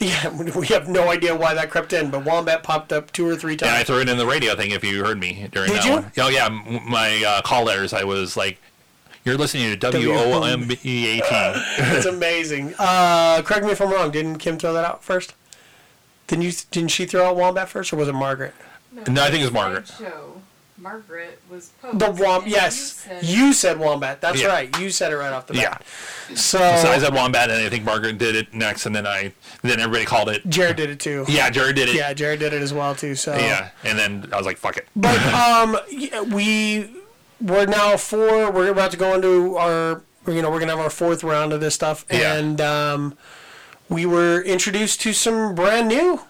Yeah, 0.00 0.28
we 0.56 0.66
have 0.68 0.86
no 0.88 1.08
idea 1.10 1.34
why 1.36 1.54
that 1.54 1.70
crept 1.70 1.92
in, 1.94 2.10
but 2.10 2.24
Wombat 2.24 2.62
popped 2.62 2.92
up 2.92 3.10
two 3.12 3.26
or 3.26 3.36
three 3.36 3.56
times. 3.56 3.70
And 3.70 3.78
I 3.78 3.84
threw 3.84 4.00
it 4.00 4.08
in 4.08 4.18
the 4.18 4.26
radio 4.26 4.54
thing 4.56 4.70
if 4.72 4.82
you 4.84 5.02
heard 5.04 5.18
me 5.20 5.46
during 5.52 5.68
Did 5.70 5.78
that 5.78 5.84
you? 5.86 5.92
one. 5.92 6.12
Oh 6.18 6.28
yeah, 6.28 6.48
my 6.48 7.22
uh, 7.26 7.42
call 7.42 7.64
letters. 7.64 7.92
I 7.94 8.04
was 8.04 8.36
like, 8.36 8.60
"You're 9.24 9.36
listening 9.36 9.70
to 9.70 9.76
W 9.76 10.12
O 10.12 10.42
M 10.44 10.66
B 10.68 10.78
E 10.84 11.18
A 11.18 11.22
T." 11.22 11.28
it's 11.78 12.06
amazing. 12.16 12.74
Uh, 12.78 13.42
correct 13.42 13.64
me 13.64 13.72
if 13.72 13.80
I'm 13.80 13.90
wrong. 13.92 14.10
Didn't 14.10 14.38
Kim 14.38 14.58
throw 14.58 14.72
that 14.72 14.84
out 14.84 15.02
first? 15.04 15.34
Didn't 16.26 16.44
you? 16.44 16.52
Didn't 16.70 16.90
she 16.90 17.06
throw 17.06 17.26
out 17.28 17.36
Wombat 17.36 17.68
first, 17.68 17.92
or 17.92 17.96
was 17.96 18.08
it 18.08 18.12
Margaret? 18.14 18.54
No, 19.08 19.22
I 19.22 19.30
think 19.30 19.42
it's 19.44 19.52
Margaret. 19.52 19.86
Show. 19.88 20.42
Margaret 20.78 21.38
was 21.50 21.70
posed. 21.82 21.98
The 21.98 22.10
Wom. 22.10 22.42
and 22.44 22.50
Yes, 22.50 23.04
you 23.06 23.12
said- 23.20 23.24
you 23.24 23.52
said 23.52 23.78
Wombat. 23.78 24.22
That's 24.22 24.40
Yeah. 24.40 24.46
right. 24.48 24.78
You 24.78 24.88
said 24.88 25.12
it 25.12 25.16
right 25.16 25.30
off 25.30 25.46
the 25.46 25.54
Yeah. 25.54 25.70
bat. 25.70 25.82
So, 26.30 26.58
So 26.58 26.90
I 26.90 26.98
said 26.98 27.12
Wombat, 27.12 27.50
and 27.50 27.62
I 27.62 27.68
think 27.68 27.84
Margaret 27.84 28.16
did 28.16 28.34
it 28.34 28.54
next, 28.54 28.86
and 28.86 28.96
then 28.96 29.06
I 29.06 29.32
then 29.62 29.78
everybody 29.78 30.06
called 30.06 30.30
it. 30.30 30.48
Jared 30.48 30.76
did 30.76 30.88
it 30.88 30.98
too. 30.98 31.26
Yeah, 31.28 31.50
Jared 31.50 31.76
did 31.76 31.90
it. 31.90 31.96
Yeah, 31.96 32.14
Jared 32.14 32.40
did 32.40 32.54
it 32.54 32.62
as 32.62 32.72
well 32.72 32.94
too. 32.94 33.14
So 33.14 33.36
Yeah, 33.36 33.68
and 33.84 33.98
then 33.98 34.30
I 34.32 34.38
was 34.38 34.46
like, 34.46 34.56
"Fuck 34.56 34.78
it." 34.78 34.88
But 34.96 35.18
um, 35.34 35.78
yeah, 35.90 36.22
we 36.22 36.88
we're 37.40 37.66
now 37.66 37.96
four. 37.96 38.50
We're 38.50 38.70
about 38.70 38.90
to 38.92 38.96
go 38.96 39.14
into 39.14 39.56
our. 39.56 40.02
You 40.26 40.42
know, 40.42 40.50
we're 40.50 40.60
gonna 40.60 40.72
have 40.76 40.84
our 40.84 40.90
fourth 40.90 41.24
round 41.24 41.52
of 41.52 41.60
this 41.60 41.74
stuff, 41.74 42.04
Yeah. 42.10 42.34
and 42.34 42.60
um, 42.60 43.16
we 43.88 44.04
were 44.04 44.42
introduced 44.42 45.00
to 45.00 45.12
some 45.14 45.54
brand 45.54 45.88
new 45.88 46.20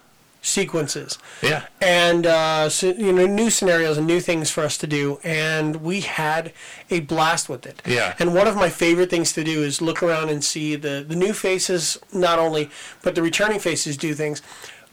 sequences 0.43 1.19
Yeah, 1.43 1.64
and 1.83 2.25
uh, 2.25 2.71
so, 2.71 2.93
you 2.93 3.12
know 3.12 3.26
new 3.26 3.50
scenarios 3.50 3.99
and 3.99 4.07
new 4.07 4.21
things 4.21 4.50
for 4.50 4.62
us 4.62 4.79
to 4.79 4.87
do 4.87 5.19
and 5.23 5.76
we 5.83 6.00
had 6.00 6.55
a 6.88 7.00
blast 7.00 7.50
with 7.50 7.67
it 7.67 7.83
Yeah. 7.85 8.14
and 8.19 8.35
one 8.35 8.47
of 8.47 8.57
my 8.57 8.71
favorite 8.71 9.11
things 9.11 9.35
to 9.35 9.45
do 9.45 9.62
is 9.62 9.83
look 9.83 10.02
around 10.02 10.31
and 10.31 10.43
see 10.43 10.76
the 10.76 11.05
the 11.07 11.14
new 11.14 11.35
faces 11.35 11.99
not 12.11 12.38
only 12.38 12.71
but 13.02 13.14
the 13.17 13.21
returning 13.23 13.59
faces 13.59 13.99
do 13.99 14.14
things 14.14 14.40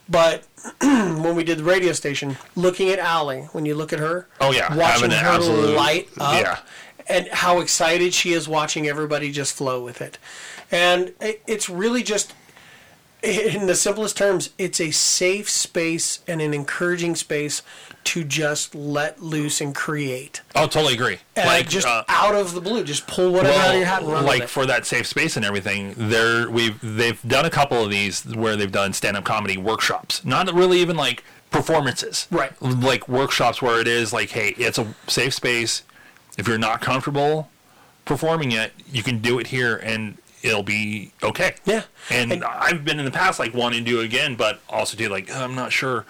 but 0.09 0.45
when 0.81 1.35
we 1.35 1.43
did 1.43 1.59
the 1.59 1.63
radio 1.63 1.91
station 1.93 2.37
looking 2.55 2.89
at 2.89 2.99
Allie 2.99 3.43
when 3.51 3.65
you 3.65 3.75
look 3.75 3.93
at 3.93 3.99
her 3.99 4.27
Oh, 4.41 4.51
yeah. 4.51 4.73
watching 4.75 5.11
her 5.11 5.25
absolute- 5.27 5.75
light 5.75 6.09
up 6.19 6.41
yeah. 6.41 6.59
and 7.07 7.27
how 7.29 7.59
excited 7.59 8.13
she 8.13 8.33
is 8.33 8.47
watching 8.47 8.87
everybody 8.87 9.31
just 9.31 9.55
flow 9.55 9.83
with 9.83 10.01
it 10.01 10.17
and 10.71 11.13
it, 11.21 11.41
it's 11.47 11.69
really 11.69 12.03
just 12.03 12.33
in 13.27 13.67
the 13.67 13.75
simplest 13.75 14.17
terms, 14.17 14.51
it's 14.57 14.79
a 14.79 14.91
safe 14.91 15.49
space 15.49 16.19
and 16.27 16.41
an 16.41 16.53
encouraging 16.53 17.15
space 17.15 17.61
to 18.05 18.23
just 18.23 18.73
let 18.73 19.21
loose 19.21 19.59
and 19.59 19.75
create. 19.75 20.41
I'll 20.55 20.69
totally 20.69 20.93
agree. 20.93 21.17
And 21.35 21.45
like 21.45 21.67
just 21.67 21.85
uh, 21.85 22.05
out 22.07 22.35
of 22.35 22.53
the 22.53 22.61
blue, 22.61 22.83
just 22.83 23.05
pull 23.05 23.33
whatever 23.33 23.59
out 23.59 23.71
of 23.71 23.75
your 23.75 23.85
hat 23.85 24.03
and 24.03 24.11
run 24.11 24.25
like 24.25 24.47
for 24.47 24.65
that 24.65 24.85
safe 24.85 25.07
space 25.07 25.35
and 25.35 25.45
everything, 25.45 25.93
there 25.97 26.49
we've 26.49 26.79
they've 26.81 27.21
done 27.23 27.45
a 27.45 27.49
couple 27.49 27.83
of 27.83 27.89
these 27.89 28.23
where 28.35 28.55
they've 28.55 28.71
done 28.71 28.93
stand 28.93 29.17
up 29.17 29.25
comedy 29.25 29.57
workshops. 29.57 30.23
Not 30.23 30.51
really 30.53 30.79
even 30.79 30.95
like 30.95 31.23
performances. 31.51 32.27
Right. 32.31 32.53
Like 32.61 33.09
workshops 33.09 33.61
where 33.61 33.81
it 33.81 33.87
is 33.87 34.13
like, 34.13 34.29
hey, 34.29 34.49
it's 34.57 34.77
a 34.77 34.95
safe 35.07 35.33
space. 35.33 35.83
If 36.37 36.47
you're 36.47 36.57
not 36.57 36.81
comfortable 36.81 37.49
performing 38.05 38.53
it, 38.53 38.71
you 38.89 39.03
can 39.03 39.19
do 39.19 39.37
it 39.37 39.47
here 39.47 39.75
and 39.75 40.17
it'll 40.47 40.63
be 40.63 41.11
okay. 41.21 41.55
Yeah. 41.65 41.83
And, 42.09 42.31
And- 42.31 42.43
I've 42.43 42.83
been 42.85 42.99
in 42.99 43.05
the 43.05 43.11
past 43.11 43.39
like 43.39 43.53
wanting 43.53 43.83
to 43.85 43.91
do 43.91 43.99
it 44.01 44.05
again, 44.05 44.35
but 44.35 44.59
also 44.69 44.97
do 44.97 45.09
like 45.09 45.29
I'm 45.33 45.55
not 45.55 45.71
sure. 45.71 46.05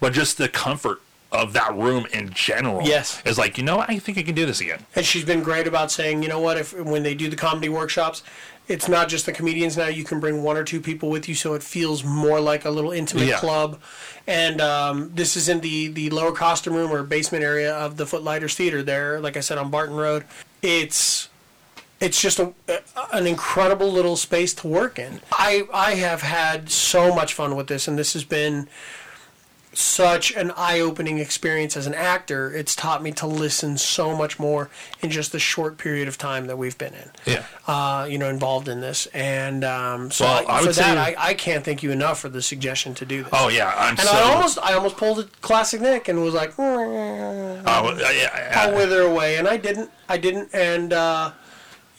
But 0.00 0.12
just 0.12 0.38
the 0.38 0.48
comfort 0.48 1.00
of 1.30 1.52
that 1.54 1.74
room 1.74 2.06
in 2.12 2.28
general 2.30 2.82
Yes. 2.86 3.22
is 3.24 3.38
like, 3.38 3.56
you 3.56 3.64
know, 3.64 3.76
what? 3.78 3.88
I 3.88 3.98
think 3.98 4.18
I 4.18 4.22
can 4.22 4.34
do 4.34 4.44
this 4.44 4.60
again. 4.60 4.84
And 4.94 5.06
she's 5.06 5.24
been 5.24 5.42
great 5.42 5.66
about 5.66 5.90
saying, 5.90 6.22
you 6.22 6.28
know 6.28 6.40
what, 6.40 6.58
if 6.58 6.74
when 6.74 7.02
they 7.04 7.14
do 7.14 7.30
the 7.30 7.36
comedy 7.36 7.68
workshops, 7.70 8.22
it's 8.68 8.86
not 8.88 9.08
just 9.08 9.24
the 9.26 9.32
comedians 9.32 9.76
now. 9.76 9.86
You 9.86 10.04
can 10.04 10.20
bring 10.20 10.42
one 10.42 10.56
or 10.56 10.62
two 10.64 10.80
people 10.80 11.08
with 11.08 11.28
you, 11.28 11.34
so 11.34 11.54
it 11.54 11.62
feels 11.62 12.04
more 12.04 12.38
like 12.40 12.64
a 12.64 12.70
little 12.70 12.92
intimate 12.92 13.26
Yeah. 13.28 13.38
club. 13.38 13.80
And 14.26 14.60
um, 14.60 15.10
this 15.14 15.36
is 15.36 15.48
in 15.48 15.60
the 15.60 15.88
the 15.88 16.10
lower 16.10 16.32
costume 16.32 16.74
room 16.74 16.92
or 16.92 17.02
basement 17.02 17.42
area 17.44 17.74
of 17.74 17.96
the 17.96 18.06
Footlighters 18.06 18.54
Theater. 18.54 18.82
There, 18.82 19.18
like 19.20 19.36
I 19.36 19.40
said, 19.40 19.56
on 19.58 19.70
Barton 19.70 19.96
Road. 19.96 20.24
It's 20.62 21.28
it's 22.02 22.20
just 22.20 22.38
a, 22.40 22.52
an 23.12 23.26
incredible 23.26 23.90
little 23.90 24.16
space 24.16 24.52
to 24.54 24.66
work 24.66 24.98
in. 24.98 25.20
I 25.30 25.62
I 25.72 25.94
have 25.94 26.22
had 26.22 26.70
so 26.70 27.14
much 27.14 27.32
fun 27.32 27.56
with 27.56 27.68
this, 27.68 27.86
and 27.88 27.96
this 27.98 28.12
has 28.14 28.24
been 28.24 28.68
such 29.74 30.32
an 30.32 30.52
eye-opening 30.54 31.18
experience 31.18 31.78
as 31.78 31.86
an 31.86 31.94
actor. 31.94 32.52
It's 32.52 32.76
taught 32.76 33.02
me 33.02 33.10
to 33.12 33.26
listen 33.26 33.78
so 33.78 34.14
much 34.14 34.38
more 34.38 34.68
in 35.00 35.10
just 35.10 35.32
the 35.32 35.38
short 35.38 35.78
period 35.78 36.08
of 36.08 36.18
time 36.18 36.46
that 36.48 36.58
we've 36.58 36.76
been 36.76 36.92
in. 36.92 37.10
Yeah. 37.24 37.44
Uh, 37.66 38.06
you 38.10 38.18
know, 38.18 38.28
involved 38.28 38.68
in 38.68 38.80
this, 38.80 39.06
and 39.14 39.64
um, 39.64 40.10
so 40.10 40.24
Well, 40.24 40.44
I, 40.46 40.58
I 40.58 40.62
for 40.62 40.72
that, 40.72 40.98
I, 40.98 41.14
I 41.16 41.34
can't 41.34 41.64
thank 41.64 41.82
you 41.82 41.90
enough 41.90 42.20
for 42.20 42.28
the 42.28 42.42
suggestion 42.42 42.94
to 42.96 43.06
do 43.06 43.22
this. 43.22 43.32
Oh 43.32 43.48
yeah, 43.48 43.72
I'm 43.76 43.90
and 43.90 44.00
so. 44.00 44.12
I 44.12 44.20
almost, 44.34 44.58
I 44.62 44.74
almost 44.74 44.96
pulled 44.98 45.20
a 45.20 45.24
classic 45.40 45.80
Nick 45.80 46.08
and 46.08 46.22
was 46.22 46.34
like, 46.34 46.54
"Mm, 46.56 47.62
Oh, 47.66 48.12
yeah, 48.12 48.52
I'll 48.56 48.74
wither 48.74 49.02
away, 49.02 49.36
and 49.36 49.48
I 49.48 49.56
didn't. 49.56 49.90
I 50.08 50.18
didn't, 50.18 50.50
and 50.52 50.92
uh, 50.92 51.30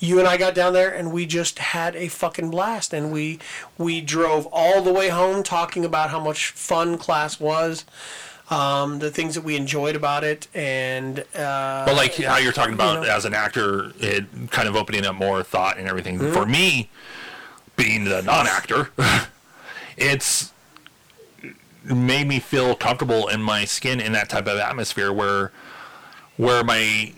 you 0.04 0.20
and 0.20 0.28
I 0.28 0.36
got 0.36 0.54
down 0.54 0.74
there, 0.74 0.94
and 0.94 1.14
we 1.14 1.26
just 1.26 1.60
had 1.60 1.96
a 1.96 2.10
fucking 2.10 2.52
blast, 2.52 2.94
and 2.94 3.12
we 3.12 3.40
we 3.78 4.02
drove 4.02 4.46
all 4.52 4.82
the 4.82 4.92
way 4.92 5.08
home 5.08 5.44
talking 5.44 5.86
about 5.86 6.10
how 6.10 6.20
much 6.20 6.52
fun 6.52 6.98
class 6.98 7.40
was, 7.40 7.86
um, 8.50 9.00
the 9.00 9.10
things 9.10 9.34
that 9.36 9.46
we 9.46 9.56
enjoyed 9.56 9.96
about 9.96 10.26
it, 10.26 10.50
and 10.54 11.20
uh, 11.34 11.86
But 11.86 11.96
like 11.96 12.16
how 12.16 12.38
you're 12.38 12.52
talking 12.52 12.74
about 12.74 13.02
you 13.02 13.08
know. 13.08 13.16
as 13.16 13.24
an 13.24 13.34
actor, 13.34 13.94
it 13.98 14.26
kind 14.52 14.68
of 14.68 14.76
opening 14.76 15.06
up 15.06 15.16
more 15.16 15.42
thought 15.42 15.78
and 15.78 15.88
everything. 15.88 16.20
Mm-hmm. 16.20 16.34
For 16.34 16.46
me, 16.46 16.90
being 17.78 18.04
the 18.04 18.22
non-actor, 18.22 18.90
it's 19.98 20.52
made 21.86 22.28
me 22.28 22.40
feel 22.40 22.76
comfortable 22.76 23.30
in 23.30 23.42
my 23.42 23.64
skin 23.64 24.02
in 24.02 24.12
that 24.12 24.28
type 24.28 24.48
of 24.48 24.60
atmosphere 24.60 25.14
where 25.14 25.54
where 26.36 26.62
my 26.62 27.14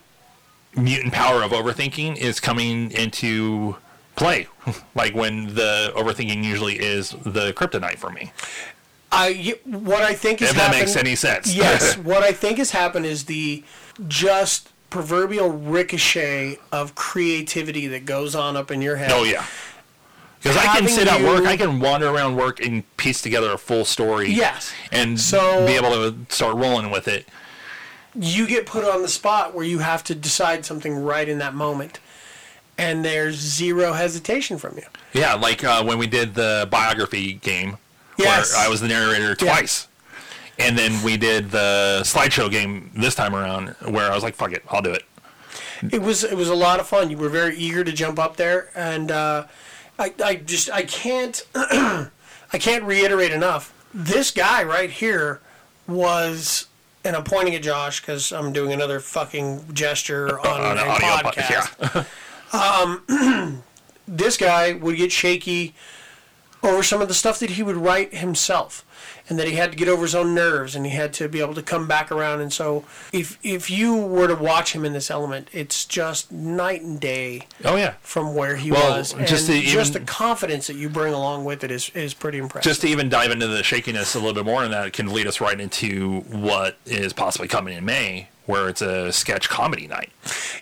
mutant 0.75 1.13
power 1.13 1.41
of 1.44 1.51
overthinking 1.51 2.17
is 2.17 2.39
coming 2.39 2.91
into 2.91 3.75
play. 4.15 4.48
like 4.96 5.13
when 5.15 5.55
the 5.55 5.91
overthinking 5.96 6.44
usually 6.44 6.75
is 6.79 7.12
the 7.24 7.53
kryptonite 7.53 7.98
for 7.98 8.10
me. 8.12 8.32
I 9.12 9.58
what 9.65 10.01
I 10.01 10.13
think 10.13 10.41
is 10.41 10.50
If 10.50 10.55
that 10.55 10.63
happened, 10.67 10.82
makes 10.82 10.96
any 10.96 11.15
sense. 11.15 11.53
yes, 11.55 11.98
what 12.12 12.24
I 12.24 12.32
think 12.32 12.58
has 12.58 12.72
happened 12.72 13.05
is 13.05 13.25
the 13.25 13.63
just 14.08 14.70
proverbial 14.89 15.50
ricochet 15.51 16.58
of 16.72 16.96
creativity 16.96 17.88
that 17.88 18.05
goes 18.05 18.36
on 18.36 18.55
up 18.58 18.72
in 18.72 18.82
your 18.82 18.96
head. 18.98 19.12
Oh 19.13 19.24
yeah. 19.24 19.46
Because 20.41 20.58
I 20.58 20.77
can 20.79 20.88
sit 20.88 21.08
at 21.08 21.22
work, 21.22 21.46
I 21.46 21.58
can 21.58 21.79
wander 21.79 22.08
around 22.08 22.36
work 22.36 22.60
and 22.63 22.84
piece 22.98 23.20
together 23.22 23.51
a 23.53 23.58
full 23.58 23.84
story. 23.84 24.32
Yes. 24.32 24.72
And 24.91 25.20
So- 25.20 25.65
be 25.65 25.74
able 25.74 25.89
to 25.89 26.15
start 26.29 26.55
rolling 26.55 26.91
with 26.91 27.08
it. 27.08 27.27
You 28.20 28.48
get 28.48 28.66
put 28.66 28.84
on 28.84 29.02
the 29.02 29.08
spot 29.08 29.54
where 29.54 29.66
you 29.66 29.80
have 29.80 30.04
to 30.06 30.16
decide 30.16 30.66
something 30.66 30.96
right 30.96 31.28
in 31.28 31.38
that 31.40 31.54
moment 31.54 32.00
and 32.78 33.04
there's 33.06 33.36
zero 33.36 33.94
hesitation 33.94 34.58
from 34.58 34.78
you 34.78 34.84
Yeah, 35.14 35.34
like 35.36 35.64
uh, 35.64 35.84
when 35.84 35.98
we 35.98 36.08
did 36.08 36.34
the 36.36 36.68
biography 36.70 37.34
game, 37.34 37.78
Yes. 38.18 38.54
where 38.54 38.66
I 38.66 38.70
was 38.70 38.80
the 38.82 38.88
narrator 38.88 39.30
Yeah. 39.40 39.54
twice. 39.56 39.88
And 40.58 40.78
then 40.78 41.02
we 41.04 41.18
did 41.18 41.52
the 41.52 42.02
slideshow 42.06 42.50
game 42.50 42.92
this 42.96 43.14
time 43.16 43.36
around, 43.36 43.76
where 43.90 44.10
I 44.10 44.16
was 44.16 44.24
like, 44.24 44.36
"Fuck 44.36 44.54
it, 44.54 44.64
I'll 44.70 44.82
do 44.82 44.92
it." 44.94 45.04
it 45.92 46.02
was 46.02 46.24
it 46.24 46.36
was 46.38 46.48
a 46.48 46.56
lot 46.56 46.80
of 46.80 46.88
fun 46.88 47.10
you 47.10 47.18
were 47.18 47.28
very 47.30 47.56
eager 47.58 47.84
to 47.84 47.92
jump 47.92 48.18
up 48.18 48.38
there 48.38 48.70
and 48.76 49.12
uh, 49.12 49.46
I, 50.00 50.14
I 50.24 50.36
just 50.36 50.70
i 50.72 50.84
can't 50.84 51.46
i 51.56 52.08
can't 52.54 52.84
reiterate 52.86 53.32
enough 53.32 53.74
this 53.94 54.32
guy 54.32 54.64
right 54.64 54.90
here 54.90 55.42
was 55.86 56.68
and 57.06 57.16
i'm 57.16 57.24
pointing 57.24 57.56
at 57.56 57.64
josh 57.64 58.02
because 58.02 58.32
i'm 58.32 58.52
doing 58.52 58.74
another 58.74 59.00
fucking 59.00 59.64
gesture 59.74 60.40
on, 60.48 60.62
On 60.62 60.78
a 60.78 60.82
an 60.82 60.88
po- 61.00 61.30
podcast 61.30 61.96
yeah. 61.96 62.04
Um, 62.54 63.64
this 64.08 64.38
guy 64.38 64.74
would 64.74 64.96
get 64.96 65.12
shaky 65.12 65.74
over 66.64 66.84
some 66.84 67.02
of 67.02 67.08
the 67.08 67.14
stuff 67.14 67.40
that 67.40 67.52
he 67.52 67.64
would 67.64 67.76
write 67.76 68.14
himself 68.14 68.86
and 69.27 69.39
that 69.39 69.48
he 69.48 69.53
had 69.55 69.72
to 69.72 69.77
get 69.77 69.88
over 69.88 70.03
his 70.03 70.13
own 70.15 70.36
nerves 70.36 70.75
and 70.75 70.86
he 70.86 70.91
had 70.91 71.12
to 71.13 71.27
be 71.27 71.39
able 71.41 71.53
to 71.55 71.62
come 71.63 71.88
back 71.88 72.12
around. 72.12 72.41
And 72.41 72.53
so 72.53 72.84
if 73.12 73.38
if 73.44 73.70
you 73.70 73.96
were 73.96 74.27
to 74.27 74.36
watch 74.36 74.74
him 74.74 74.86
in 74.86 74.94
this 74.94 75.10
element 75.10 75.50
it's 75.51 75.86
just 75.86 76.32
night 76.32 76.82
and 76.82 77.00
day 77.00 77.48
oh 77.63 77.75
yeah. 77.75 77.94
from 78.01 78.36
where 78.36 78.55
he 78.55 78.72
Well, 78.72 78.98
was. 78.98 79.13
just 79.13 79.17
and 79.17 79.27
to 79.27 79.62
just 79.62 79.89
even- 79.91 79.94
the 80.05 80.12
confidence 80.12 80.67
that 80.67 80.75
you 80.75 80.89
bring 80.89 81.13
along 81.13 81.46
with 81.46 81.63
it 81.63 81.72
is 81.72 81.89
is 81.96 82.13
pretty 82.13 82.38
impressive. 82.38 82.70
Just 82.70 82.82
to 82.82 82.88
even 82.88 83.10
dive 83.10 83.32
into 83.32 83.48
the 83.48 83.63
shakiness 83.63 84.15
a 84.15 84.20
little 84.20 84.34
bit 84.34 84.46
more, 84.46 84.63
and 84.63 84.74
that 84.74 84.94
can 84.94 85.12
lead 85.13 85.27
us 85.27 85.41
right 85.41 85.60
into 85.60 86.22
what 86.22 86.77
is 86.86 87.13
possibly 87.13 87.48
coming 87.48 87.77
in 87.77 87.86
May, 87.86 88.29
where 88.46 88.70
it's 88.70 88.82
a 88.82 89.12
sketch 89.12 89.50
comedy 89.50 89.88
night. 89.88 90.12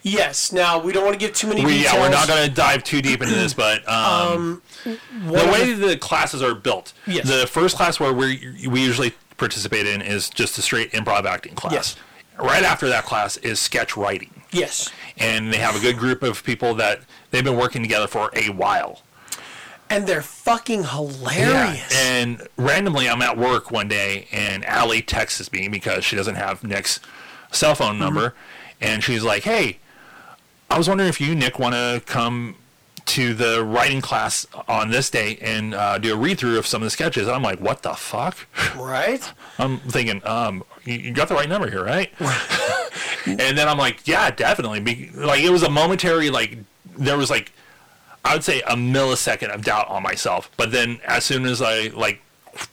yes 0.03 0.51
now 0.51 0.79
we 0.79 0.91
don't 0.93 1.03
want 1.03 1.13
to 1.13 1.19
give 1.25 1.35
too 1.35 1.47
many 1.47 1.65
We, 1.65 1.77
details 1.77 1.93
yeah, 1.93 2.01
we're 2.01 2.09
not 2.09 2.27
going 2.27 2.47
to 2.47 2.53
dive 2.53 2.83
too 2.83 3.01
deep 3.01 3.21
into 3.21 3.33
this, 3.35 3.53
but 3.53 3.87
um, 3.89 4.61
One 5.25 5.45
the 5.45 5.51
way 5.51 5.73
the 5.73 5.97
classes 5.97 6.41
are 6.41 6.55
built. 6.55 6.93
Yes. 7.07 7.27
The 7.27 7.47
first 7.47 7.75
class 7.77 7.99
where 7.99 8.13
we 8.13 8.57
we 8.67 8.81
usually 8.81 9.13
participate 9.37 9.85
in 9.87 10.01
is 10.01 10.29
just 10.29 10.57
a 10.57 10.61
straight 10.61 10.91
improv 10.91 11.25
acting 11.25 11.55
class. 11.55 11.73
Yes. 11.73 11.95
Right 12.39 12.63
after 12.63 12.87
that 12.89 13.05
class 13.05 13.37
is 13.37 13.59
sketch 13.59 13.95
writing, 13.95 14.41
yes 14.51 14.89
and 15.17 15.53
they 15.53 15.57
have 15.57 15.75
a 15.75 15.79
good 15.79 15.97
group 15.97 16.23
of 16.23 16.43
people 16.43 16.73
that 16.75 17.01
they've 17.29 17.43
been 17.43 17.57
working 17.57 17.83
together 17.83 18.07
for 18.07 18.31
a 18.33 18.49
while. 18.49 19.01
and 19.89 20.07
they're 20.07 20.23
fucking 20.23 20.83
hilarious. 20.85 21.93
And 21.95 22.47
randomly, 22.57 23.07
I'm 23.07 23.21
at 23.21 23.37
work 23.37 23.69
one 23.69 23.87
day, 23.87 24.27
and 24.31 24.65
Allie 24.65 25.03
texts 25.03 25.51
me 25.51 25.67
because 25.67 26.03
she 26.03 26.15
doesn't 26.15 26.33
have 26.35 26.63
Nick's 26.63 26.99
cell 27.53 27.75
phone 27.75 27.97
number, 27.99 28.33
and 28.81 29.03
she's 29.03 29.23
like, 29.23 29.43
"Hey, 29.43 29.79
I 30.69 30.77
was 30.77 30.87
wondering 30.87 31.09
if 31.09 31.21
you, 31.21 31.35
Nick, 31.35 31.59
want 31.59 31.75
to 31.75 32.01
come 32.05 32.55
to 33.05 33.33
the 33.33 33.63
writing 33.63 33.99
class 33.99 34.47
on 34.67 34.89
this 34.89 35.09
day 35.09 35.37
and 35.41 35.73
uh, 35.73 35.97
do 35.97 36.13
a 36.13 36.17
read 36.17 36.37
through 36.39 36.57
of 36.57 36.67
some 36.67 36.81
of 36.81 36.85
the 36.85 36.91
sketches." 36.91 37.27
And 37.27 37.35
I'm 37.35 37.43
like, 37.43 37.59
"What 37.59 37.83
the 37.83 37.93
fuck?" 37.93 38.47
right? 38.75 39.31
I'm 39.59 39.79
thinking, 39.79 40.21
um, 40.25 40.63
you, 40.85 40.95
you 40.95 41.11
got 41.13 41.29
the 41.29 41.35
right 41.35 41.49
number 41.49 41.69
here, 41.69 41.83
right? 41.83 42.11
and 43.25 43.57
then 43.57 43.67
I'm 43.67 43.77
like, 43.77 44.07
yeah, 44.07 44.31
definitely. 44.31 44.79
Be- 44.79 45.11
like 45.13 45.41
it 45.41 45.49
was 45.49 45.63
a 45.63 45.69
momentary, 45.69 46.29
like 46.29 46.57
there 46.97 47.17
was 47.17 47.29
like, 47.29 47.51
I 48.25 48.33
would 48.33 48.43
say 48.43 48.61
a 48.61 48.75
millisecond 48.75 49.49
of 49.49 49.63
doubt 49.63 49.87
on 49.89 50.01
myself. 50.01 50.49
But 50.57 50.71
then 50.71 50.99
as 51.05 51.23
soon 51.23 51.45
as 51.45 51.61
I 51.61 51.87
like 51.87 52.21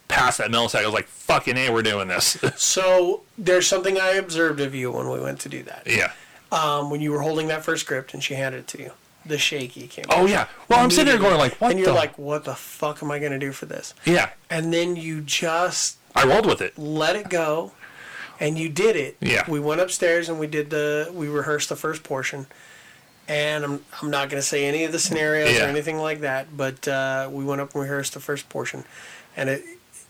passed 0.09 0.39
that 0.39 0.51
millisecond, 0.51 0.83
I 0.83 0.85
was 0.87 0.95
like, 0.95 1.07
fucking 1.09 1.57
a, 1.57 1.71
we're 1.71 1.83
doing 1.83 2.09
this. 2.09 2.37
So 2.57 3.23
there's 3.39 3.67
something 3.67 3.99
I 3.99 4.11
observed 4.13 4.61
of 4.61 4.75
you 4.75 4.91
when 4.93 5.09
we 5.09 5.21
went 5.21 5.41
to 5.41 5.49
do 5.49 5.63
that. 5.65 5.83
yeah. 5.87 6.13
Um, 6.53 6.91
when 6.91 7.01
you 7.01 7.13
were 7.13 7.21
holding 7.21 7.47
that 7.49 7.65
first 7.65 7.85
script 7.85 8.13
and 8.13 8.23
she 8.25 8.35
handed 8.35 8.59
it 8.59 8.67
to 8.69 8.79
you, 8.83 8.91
the 9.25 9.39
shaky 9.39 9.87
came. 9.87 10.05
Oh 10.11 10.27
yeah. 10.27 10.49
Well, 10.69 10.81
I'm 10.81 10.91
sitting 10.91 11.07
there 11.13 11.19
going 11.19 11.39
like, 11.39 11.61
what? 11.61 11.71
and 11.71 11.79
you're 11.79 11.89
the? 11.89 11.95
like, 11.95 12.19
what 12.19 12.45
the 12.45 12.55
fuck 12.57 13.03
am 13.03 13.11
I 13.13 13.19
going 13.21 13.31
to 13.33 13.39
do 13.39 13.53
for 13.53 13.67
this? 13.67 13.95
yeah. 14.05 14.31
And 14.51 14.73
then 14.75 14.97
you 14.97 15.21
just 15.21 15.99
I 16.17 16.25
rolled 16.27 16.47
with 16.47 16.61
it. 16.61 16.77
let 16.77 17.15
it 17.15 17.29
go, 17.29 17.71
and 18.41 18.59
you 18.59 18.69
did 18.69 18.97
it. 18.97 19.17
Yeah. 19.21 19.49
We 19.49 19.61
went 19.61 19.81
upstairs 19.81 20.29
and 20.29 20.41
we 20.41 20.49
did 20.49 20.71
the 20.71 21.11
we 21.15 21.29
rehearsed 21.29 21.69
the 21.69 21.77
first 21.77 22.03
portion, 22.03 22.47
and 23.29 23.63
I'm 23.65 23.85
I'm 24.03 24.11
not 24.11 24.29
going 24.29 24.41
to 24.43 24.47
say 24.47 24.67
any 24.67 24.83
of 24.85 24.91
the 24.91 24.99
scenarios 24.99 25.55
Yeah. 25.57 25.67
or 25.67 25.69
anything 25.69 25.99
like 25.99 26.21
that, 26.21 26.57
but 26.57 26.89
uh, 26.89 27.29
we 27.31 27.45
went 27.45 27.61
up 27.61 27.73
and 27.75 27.83
rehearsed 27.83 28.15
the 28.15 28.21
first 28.21 28.49
portion, 28.49 28.85
and 29.37 29.49
it 29.49 29.65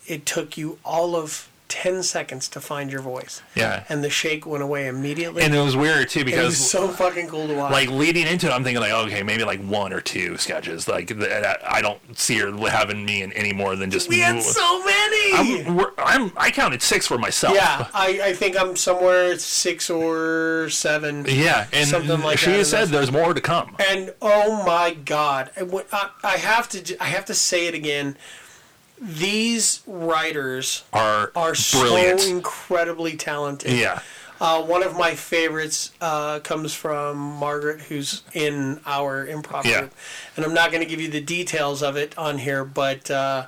it 0.07 0.27
took 0.27 0.57
you 0.57 0.79
all 0.85 1.15
of 1.17 1.47
ten 1.69 2.03
seconds 2.03 2.49
to 2.49 2.61
find 2.61 2.91
your 2.91 3.01
voice, 3.01 3.43
Yeah. 3.55 3.85
and 3.89 4.03
the 4.03 4.11
shake 4.11 4.45
went 4.45 4.61
away 4.61 4.89
immediately. 4.89 5.45
And 5.45 5.55
it 5.55 5.61
was 5.61 5.77
weird 5.77 6.09
too 6.09 6.25
because 6.25 6.41
it 6.41 6.47
was 6.47 6.69
so 6.71 6.89
fucking 6.89 7.29
cool 7.29 7.47
to 7.47 7.55
watch. 7.55 7.71
like 7.71 7.89
leading 7.89 8.27
into 8.27 8.49
it, 8.49 8.51
I'm 8.51 8.65
thinking 8.65 8.81
like, 8.81 8.91
okay, 8.91 9.23
maybe 9.23 9.45
like 9.45 9.61
one 9.63 9.93
or 9.93 10.01
two 10.01 10.37
sketches. 10.37 10.89
Like 10.89 11.13
I 11.13 11.81
don't 11.81 12.01
see 12.19 12.39
her 12.39 12.51
having 12.69 13.05
me 13.05 13.23
in 13.23 13.33
any 13.35 13.53
more 13.53 13.77
than 13.77 13.89
just 13.93 14.09
we 14.09 14.19
had 14.19 14.43
so 14.43 14.85
many. 14.85 15.67
I'm, 15.69 15.87
I'm 15.97 16.33
I 16.37 16.51
counted 16.51 16.83
six 16.83 17.07
for 17.07 17.19
myself. 17.19 17.55
yeah, 17.55 17.87
I, 17.95 18.21
I 18.25 18.33
think 18.33 18.61
I'm 18.61 18.75
somewhere 18.75 19.39
six 19.39 19.89
or 19.89 20.69
seven. 20.71 21.25
yeah, 21.29 21.69
and 21.73 21.87
Something 21.89 22.21
like 22.23 22.39
she 22.39 22.47
that, 22.51 22.57
has 22.57 22.71
said 22.71 22.89
there's 22.89 23.13
more 23.13 23.33
to 23.33 23.41
come. 23.41 23.77
And 23.89 24.13
oh 24.21 24.65
my 24.67 24.95
god, 24.95 25.51
I, 25.57 26.11
I 26.25 26.37
have 26.39 26.69
to 26.71 26.97
I 27.01 27.05
have 27.07 27.27
to 27.27 27.35
say 27.35 27.69
it 27.69 27.75
again. 27.75 28.17
These 29.01 29.83
writers 29.87 30.85
Are 30.93 31.33
are 31.35 31.55
brilliant. 31.73 32.21
so 32.21 32.29
incredibly 32.31 33.17
talented. 33.17 33.73
yeah, 33.73 34.01
Uh, 34.41 34.61
one 34.63 34.83
of 34.83 34.95
my 34.97 35.15
favorites 35.15 35.93
uh, 36.03 36.39
comes 36.41 36.75
from 36.75 37.17
Margaret, 37.19 37.81
who's 37.83 38.23
in 38.35 38.81
our 38.87 39.27
improv 39.27 39.65
Yeah. 39.65 39.81
group, 39.81 39.95
and 40.37 40.45
I'm 40.45 40.53
not 40.55 40.71
going 40.71 40.83
to 40.83 40.89
give 40.89 41.01
you 41.01 41.09
the 41.09 41.21
details 41.21 41.83
of 41.83 41.97
it 41.97 42.17
on 42.19 42.39
here, 42.39 42.63
but 42.65 43.11
uh, 43.11 43.47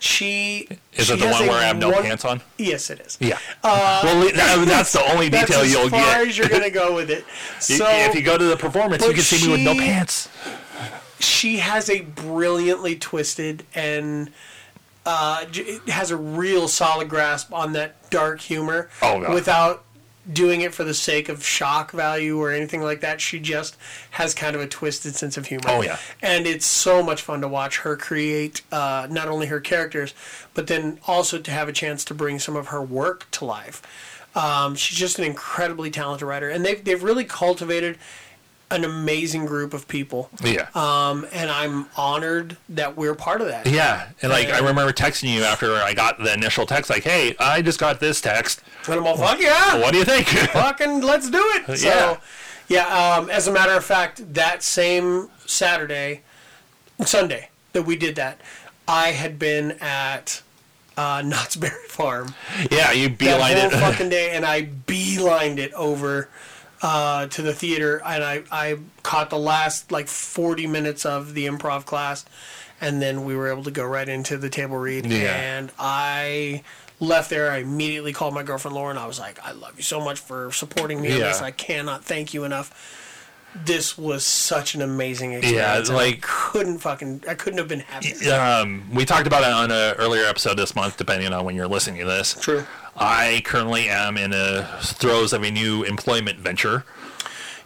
she 0.00 0.66
is 0.94 1.06
she 1.06 1.12
it 1.14 1.20
the 1.20 1.26
one 1.28 1.46
where 1.46 1.58
I 1.58 1.64
have 1.64 1.76
no 1.76 1.90
one- 1.90 2.02
pants 2.02 2.24
on? 2.24 2.40
Yes, 2.58 2.90
it 2.90 3.00
is. 3.00 3.16
Yeah. 3.20 3.38
well, 3.62 4.24
that, 4.34 4.64
that's 4.66 4.92
the 4.92 5.02
only 5.12 5.30
detail 5.38 5.64
you'll 5.64 5.88
get. 5.90 6.00
as 6.00 6.14
far 6.14 6.22
as 6.26 6.38
you're 6.38 6.48
going 6.48 6.62
to 6.62 6.70
go 6.70 6.94
with 6.96 7.10
it. 7.10 7.24
So 7.60 7.86
if 7.88 8.14
you 8.16 8.22
go 8.22 8.36
to 8.38 8.44
the 8.44 8.56
performance, 8.56 9.06
you 9.06 9.12
can 9.14 9.22
see 9.22 9.46
me 9.46 9.52
with 9.52 9.60
no 9.60 9.74
pants. 9.74 10.28
she 11.20 11.58
has 11.58 11.88
a 11.90 12.00
brilliantly 12.00 12.96
twisted 12.96 13.64
and 13.74 14.32
uh, 15.06 15.44
it 15.52 15.88
has 15.88 16.10
a 16.10 16.16
real 16.16 16.68
solid 16.68 17.08
grasp 17.08 17.52
on 17.52 17.72
that 17.72 18.10
dark 18.10 18.40
humor 18.40 18.90
Oh, 19.02 19.20
God. 19.20 19.34
without 19.34 19.84
doing 20.30 20.60
it 20.60 20.72
for 20.74 20.84
the 20.84 20.94
sake 20.94 21.28
of 21.28 21.44
shock 21.44 21.90
value 21.90 22.38
or 22.38 22.52
anything 22.52 22.82
like 22.82 23.00
that. 23.00 23.20
She 23.20 23.40
just 23.40 23.76
has 24.12 24.34
kind 24.34 24.54
of 24.54 24.60
a 24.62 24.66
twisted 24.66 25.16
sense 25.16 25.36
of 25.36 25.46
humor. 25.46 25.64
Oh, 25.68 25.82
yeah. 25.82 25.98
And 26.22 26.46
it's 26.46 26.66
so 26.66 27.02
much 27.02 27.22
fun 27.22 27.40
to 27.40 27.48
watch 27.48 27.78
her 27.78 27.96
create 27.96 28.60
uh, 28.70 29.08
not 29.10 29.28
only 29.28 29.46
her 29.46 29.58
characters, 29.60 30.14
but 30.54 30.66
then 30.66 31.00
also 31.06 31.38
to 31.38 31.50
have 31.50 31.68
a 31.68 31.72
chance 31.72 32.04
to 32.04 32.14
bring 32.14 32.38
some 32.38 32.54
of 32.54 32.68
her 32.68 32.82
work 32.82 33.26
to 33.32 33.44
life. 33.44 33.82
Um, 34.36 34.76
she's 34.76 34.96
just 34.98 35.18
an 35.18 35.24
incredibly 35.24 35.90
talented 35.90 36.28
writer, 36.28 36.48
and 36.50 36.64
they've, 36.64 36.84
they've 36.84 37.02
really 37.02 37.24
cultivated 37.24 37.98
an 38.70 38.84
amazing 38.84 39.46
group 39.46 39.74
of 39.74 39.88
people. 39.88 40.30
Yeah. 40.44 40.68
Um, 40.74 41.26
and 41.32 41.50
I'm 41.50 41.86
honored 41.96 42.56
that 42.68 42.96
we're 42.96 43.14
part 43.14 43.40
of 43.40 43.48
that. 43.48 43.66
yeah, 43.66 44.08
and 44.22 44.30
like 44.30 44.48
I 44.48 44.58
remember 44.58 44.92
texting 44.92 45.32
you 45.34 45.42
after 45.42 45.74
I 45.76 45.92
got 45.94 46.18
the 46.18 46.32
initial 46.32 46.66
text, 46.66 46.88
like, 46.90 47.02
"Hey, 47.04 47.34
I 47.38 47.62
just 47.62 47.78
got 47.80 48.00
this 48.00 48.20
text. 48.20 48.62
And 48.86 48.94
I'm 48.94 49.06
all, 49.06 49.16
fuck 49.16 49.40
yeah, 49.40 49.78
What 49.80 49.92
do 49.92 49.98
you 49.98 50.04
think?" 50.04 50.26
fucking 50.52 51.00
let's 51.00 51.28
do 51.30 51.42
it. 51.56 51.78
So, 51.78 51.86
Yeah. 51.88 52.16
yeah. 52.68 53.16
Um, 53.16 53.28
as 53.30 53.48
a 53.48 53.52
matter 53.52 53.72
of 53.72 53.84
fact, 53.84 54.34
that 54.34 54.62
same 54.62 55.30
Saturday, 55.46 56.22
Sunday 57.04 57.48
that 57.72 57.82
we 57.82 57.96
did 57.96 58.14
that, 58.16 58.40
I 58.86 59.08
had 59.08 59.38
been 59.38 59.72
at 59.80 60.42
uh, 60.96 61.22
Knott's 61.26 61.56
Berry 61.56 61.86
Farm 61.88 62.34
yeah, 62.70 62.92
you 62.92 63.08
that 63.08 63.18
beeline 63.18 63.56
whole 63.56 63.66
it. 63.66 63.72
fucking 63.80 64.08
day, 64.10 64.30
and 64.30 64.44
I 64.44 64.62
beelined 64.86 65.58
it 65.58 65.72
over 65.74 66.28
uh, 66.82 67.26
to 67.26 67.42
the 67.42 67.52
theater, 67.54 68.00
and 68.04 68.24
I, 68.24 68.42
I 68.50 68.78
caught 69.02 69.30
the 69.30 69.38
last 69.38 69.92
like 69.92 70.08
40 70.08 70.66
minutes 70.66 71.04
of 71.04 71.34
the 71.34 71.46
improv 71.46 71.84
class, 71.84 72.24
and 72.80 73.00
then 73.02 73.24
we 73.24 73.36
were 73.36 73.48
able 73.48 73.64
to 73.64 73.70
go 73.70 73.84
right 73.84 74.08
into 74.08 74.36
the 74.38 74.48
table 74.48 74.76
read, 74.78 75.06
Yeah. 75.06 75.34
and 75.36 75.70
I 75.78 76.62
left 76.98 77.30
there. 77.30 77.50
I 77.50 77.58
immediately 77.58 78.12
called 78.12 78.34
my 78.34 78.42
girlfriend 78.42 78.74
Lauren. 78.74 78.96
I 78.98 79.06
was 79.06 79.18
like, 79.18 79.38
I 79.44 79.52
love 79.52 79.74
you 79.76 79.82
so 79.82 80.00
much 80.00 80.18
for 80.18 80.50
supporting 80.52 81.00
me 81.00 81.12
on 81.12 81.18
Yeah. 81.18 81.24
this. 81.28 81.40
I 81.42 81.50
cannot 81.50 82.04
thank 82.04 82.32
you 82.34 82.44
enough. 82.44 82.96
This 83.64 83.98
was 83.98 84.24
such 84.24 84.74
an 84.76 84.80
amazing 84.82 85.32
experience. 85.32 85.88
and 85.88 85.96
like- 85.96 86.16
I 86.16 86.18
couldn't 86.22 86.78
fucking, 86.78 87.24
I 87.28 87.34
couldn't 87.34 87.58
have 87.58 87.66
been 87.68 87.80
happier. 87.80 88.34
um, 88.40 88.84
we 88.94 89.04
talked 89.04 89.26
about 89.26 89.42
it 89.42 89.50
on 89.52 89.70
an 89.72 89.94
earlier 89.96 90.24
episode 90.24 90.56
this 90.56 90.76
month, 90.76 90.96
depending 90.96 91.32
on 91.32 91.44
when 91.44 91.56
you're 91.56 91.66
listening 91.66 91.98
to 92.00 92.06
this. 92.06 92.34
True. 92.40 92.64
I 92.96 93.42
currently 93.44 93.88
am 93.88 94.16
in 94.16 94.30
the 94.30 94.68
throes 94.80 95.32
of 95.32 95.42
a 95.42 95.50
new 95.50 95.82
employment 95.84 96.38
venture. 96.38 96.84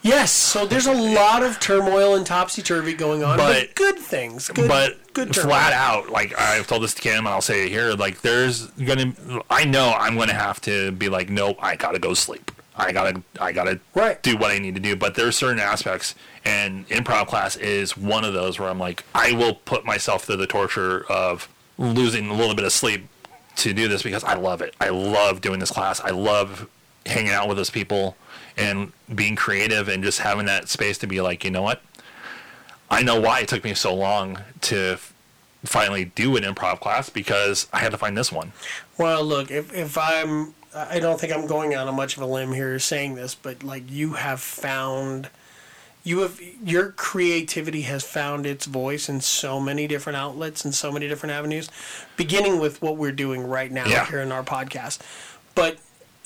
Yes, 0.03 0.31
so 0.33 0.67
there's 0.67 0.87
a 0.87 0.93
lot 0.93 1.43
of 1.43 1.59
turmoil 1.61 2.15
and 2.15 2.27
topsy 2.27 2.61
turvy 2.61 2.93
going 2.93 3.25
on, 3.25 3.39
but, 3.39 3.69
But- 3.69 3.75
good 3.75 3.99
things. 3.99 4.49
Good, 4.49 4.69
but 4.69 5.15
good 5.15 5.33
turmoil. 5.33 5.51
flat 5.51 5.73
out, 5.73 6.11
like 6.11 6.39
I've 6.39 6.67
told 6.67 6.83
this 6.83 6.93
to 6.95 7.01
Kim, 7.01 7.21
and 7.21 7.29
I'll 7.29 7.41
say 7.41 7.65
it 7.65 7.71
here, 7.71 7.93
like 7.95 8.21
there's 8.21 8.67
gonna, 8.67 9.15
I 9.49 9.65
know 9.65 9.95
I'm 9.99 10.19
gonna 10.19 10.35
have 10.35 10.61
to 10.63 10.93
be 10.93 11.09
like, 11.09 11.31
nope, 11.31 11.57
I 11.61 11.77
gotta 11.77 11.99
go 11.99 12.13
sleep. 12.13 12.51
I 12.77 12.93
gotta, 12.93 13.23
I 13.41 13.53
gotta 13.53 13.81
Right. 13.95 14.23
do 14.23 14.37
what 14.37 14.51
I 14.51 14.59
need 14.59 14.75
to 14.75 14.81
do. 14.81 14.95
But 14.95 15.15
there's 15.15 15.37
certain 15.39 15.61
aspects, 15.61 16.15
and 16.45 16.87
improv 16.91 17.29
class 17.29 17.57
is 17.57 17.97
one 17.97 18.25
of 18.25 18.35
those 18.35 18.59
where 18.59 18.69
I'm 18.69 18.79
like, 18.81 19.05
I 19.15 19.33
will 19.33 19.55
put 19.55 19.87
myself 19.87 20.25
through 20.25 20.37
the 20.37 20.47
torture 20.47 21.07
of 21.09 21.49
losing 21.79 22.29
a 22.29 22.35
little 22.35 22.55
bit 22.55 22.65
of 22.67 22.73
sleep 22.73 23.09
to 23.57 23.73
do 23.73 23.89
this 23.89 24.03
because 24.03 24.25
I 24.25 24.35
love 24.35 24.61
it. 24.61 24.75
I 24.81 24.89
love 24.89 25.41
doing 25.41 25.61
this 25.61 25.71
class. 25.71 26.01
I 26.01 26.11
love 26.11 26.69
hanging 27.07 27.33
out 27.33 27.49
with 27.49 27.57
those 27.57 27.71
people 27.71 28.17
and 28.57 28.93
being 29.15 29.37
creative 29.37 29.89
and 29.89 30.03
just 30.03 30.21
having 30.21 30.47
that 30.47 30.69
space 30.69 30.99
to 30.99 31.07
be 31.07 31.21
like, 31.21 31.45
you 31.45 31.51
know 31.51 31.63
what? 31.63 31.83
I 32.91 33.03
know 33.03 33.21
why 33.21 33.41
it 33.41 33.49
took 33.49 33.65
me 33.65 33.75
so 33.75 33.95
long 33.95 34.39
to 34.63 34.99
finally 35.65 36.05
do 36.05 36.37
an 36.37 36.45
improv 36.45 36.81
class 36.81 37.11
because 37.11 37.67
I 37.73 37.79
had 37.79 37.93
to 37.93 37.99
find 37.99 38.17
this 38.17 38.31
one. 38.31 38.53
Well, 38.99 39.25
look, 39.25 39.51
if, 39.51 39.75
if 39.75 39.97
I'm, 39.99 40.55
I 40.75 41.01
don't 41.01 41.19
think 41.19 41.33
I'm 41.33 41.47
going 41.47 41.75
on 41.75 41.89
a 41.89 41.93
much 41.93 42.17
of 42.17 42.23
a 42.23 42.27
limb 42.27 42.53
here 42.53 42.79
saying 42.79 43.15
this, 43.15 43.35
but 43.35 43.63
like 43.63 43.91
you 43.91 44.15
have 44.15 44.41
found, 44.41 45.29
you 46.05 46.21
have, 46.21 46.39
your 46.63 46.91
creativity 46.93 47.83
has 47.83 48.05
found 48.05 48.45
its 48.47 48.67
voice 48.67 49.09
in 49.09 49.21
so 49.23 49.59
many 49.59 49.87
different 49.87 50.17
outlets 50.19 50.65
and 50.65 50.75
so 50.75 50.93
many 50.93 51.09
different 51.09 51.33
avenues, 51.33 51.69
beginning 52.17 52.61
with 52.61 52.81
what 52.83 52.97
we're 52.99 53.11
doing 53.13 53.43
right 53.47 53.73
now 53.73 53.87
Yeah. 53.87 54.07
here 54.07 54.21
in 54.21 54.31
our 54.31 54.43
podcast. 54.45 54.99
But 55.55 55.79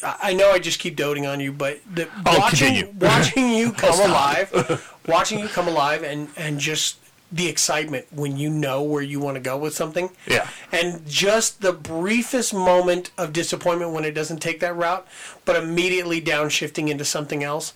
I 0.02 0.32
know 0.34 0.50
I 0.50 0.58
just 0.58 0.78
keep 0.80 0.96
doting 0.96 1.26
on 1.26 1.38
you, 1.40 1.52
but 1.52 1.78
the, 1.92 2.08
watching, 2.26 2.74
continue. 2.74 2.92
watching 3.00 3.50
you 3.50 3.72
come 3.84 3.98
alive, 4.10 4.98
watching 5.06 5.38
you 5.38 5.48
come 5.48 5.68
alive 5.68 6.02
and, 6.02 6.28
and 6.36 6.58
just 6.58 6.98
the 7.30 7.46
excitement 7.46 8.06
when 8.10 8.36
you 8.36 8.48
know 8.48 8.82
where 8.82 9.02
you 9.02 9.20
want 9.20 9.34
to 9.36 9.40
go 9.40 9.56
with 9.58 9.74
something. 9.74 10.10
Yeah. 10.26 10.48
And 10.72 11.06
just 11.06 11.60
the 11.60 11.72
briefest 11.72 12.54
moment 12.54 13.10
of 13.18 13.32
disappointment 13.32 13.92
when 13.92 14.04
it 14.04 14.12
doesn't 14.12 14.38
take 14.40 14.60
that 14.60 14.74
route, 14.74 15.06
but 15.44 15.54
immediately 15.54 16.20
downshifting 16.20 16.88
into 16.88 17.04
something 17.04 17.44
else. 17.44 17.74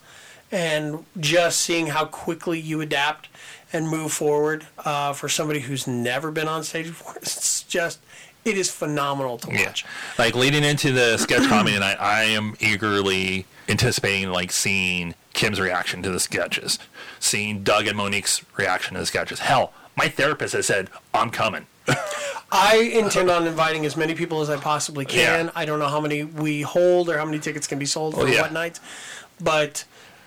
And 0.53 1.05
just 1.19 1.61
seeing 1.61 1.87
how 1.89 2.05
quickly 2.05 2.61
you 2.61 2.81
adapt 2.83 3.29
and 3.73 3.89
move 3.89 4.13
forward 4.13 4.67
uh, 4.85 5.15
for 5.15 5.29
somebody 5.29 5.61
who's 5.61 5.87
never 5.87 6.31
been 6.31 6.47
on 6.47 6.63
stage 6.63 6.87
before. 6.89 7.15
It's 7.23 7.63
just, 7.63 8.01
it 8.45 8.59
is 8.59 8.71
phenomenal 8.71 9.39
to 9.39 9.49
watch. 9.49 9.85
Yeah. 9.85 9.91
Like 10.19 10.35
leading 10.35 10.63
into 10.63 10.93
the 10.93 11.17
sketch 11.17 11.49
comedy 11.49 11.73
tonight, 11.75 11.97
I 11.99 12.25
am 12.25 12.55
eagerly 12.61 13.47
anticipating 13.69 14.31
like 14.31 14.53
seeing 14.53 15.15
Kim's 15.33 15.59
reaction 15.59 16.03
to 16.03 16.11
the 16.11 16.21
sketches, 16.21 16.79
seeing 17.19 17.63
Doug 17.63 17.87
and 17.87 17.97
Monique's 17.97 18.45
reaction 18.59 18.93
to 18.95 19.01
the 19.01 19.07
sketches. 19.07 19.39
Hell, 19.39 19.73
my 19.97 20.09
therapist 20.09 20.53
has 20.53 20.67
said 20.67 20.91
I'm 21.15 21.31
coming. 21.31 21.67
I 22.53 22.91
intend 22.93 23.31
on 23.31 23.47
inviting 23.47 23.87
as 23.87 23.97
many 23.97 24.15
people 24.15 24.43
as 24.43 24.51
I 24.51 24.59
possibly 24.59 25.07
can. 25.07 25.47
Yeah. 25.47 25.53
I 25.55 25.65
don't 25.65 25.79
know 25.79 25.89
how 25.89 26.01
many 26.01 26.25
we 26.25 26.61
hold 26.61 27.09
or 27.09 27.17
how 27.17 27.25
many 27.25 27.39
tickets 27.39 27.67
can 27.67 27.79
be 27.79 27.87
sold 27.87 28.15
for 28.15 28.23
Oh, 28.23 28.27
yeah. 28.27 28.43
what 28.43 28.53
nights, 28.53 28.81
but 29.41 29.85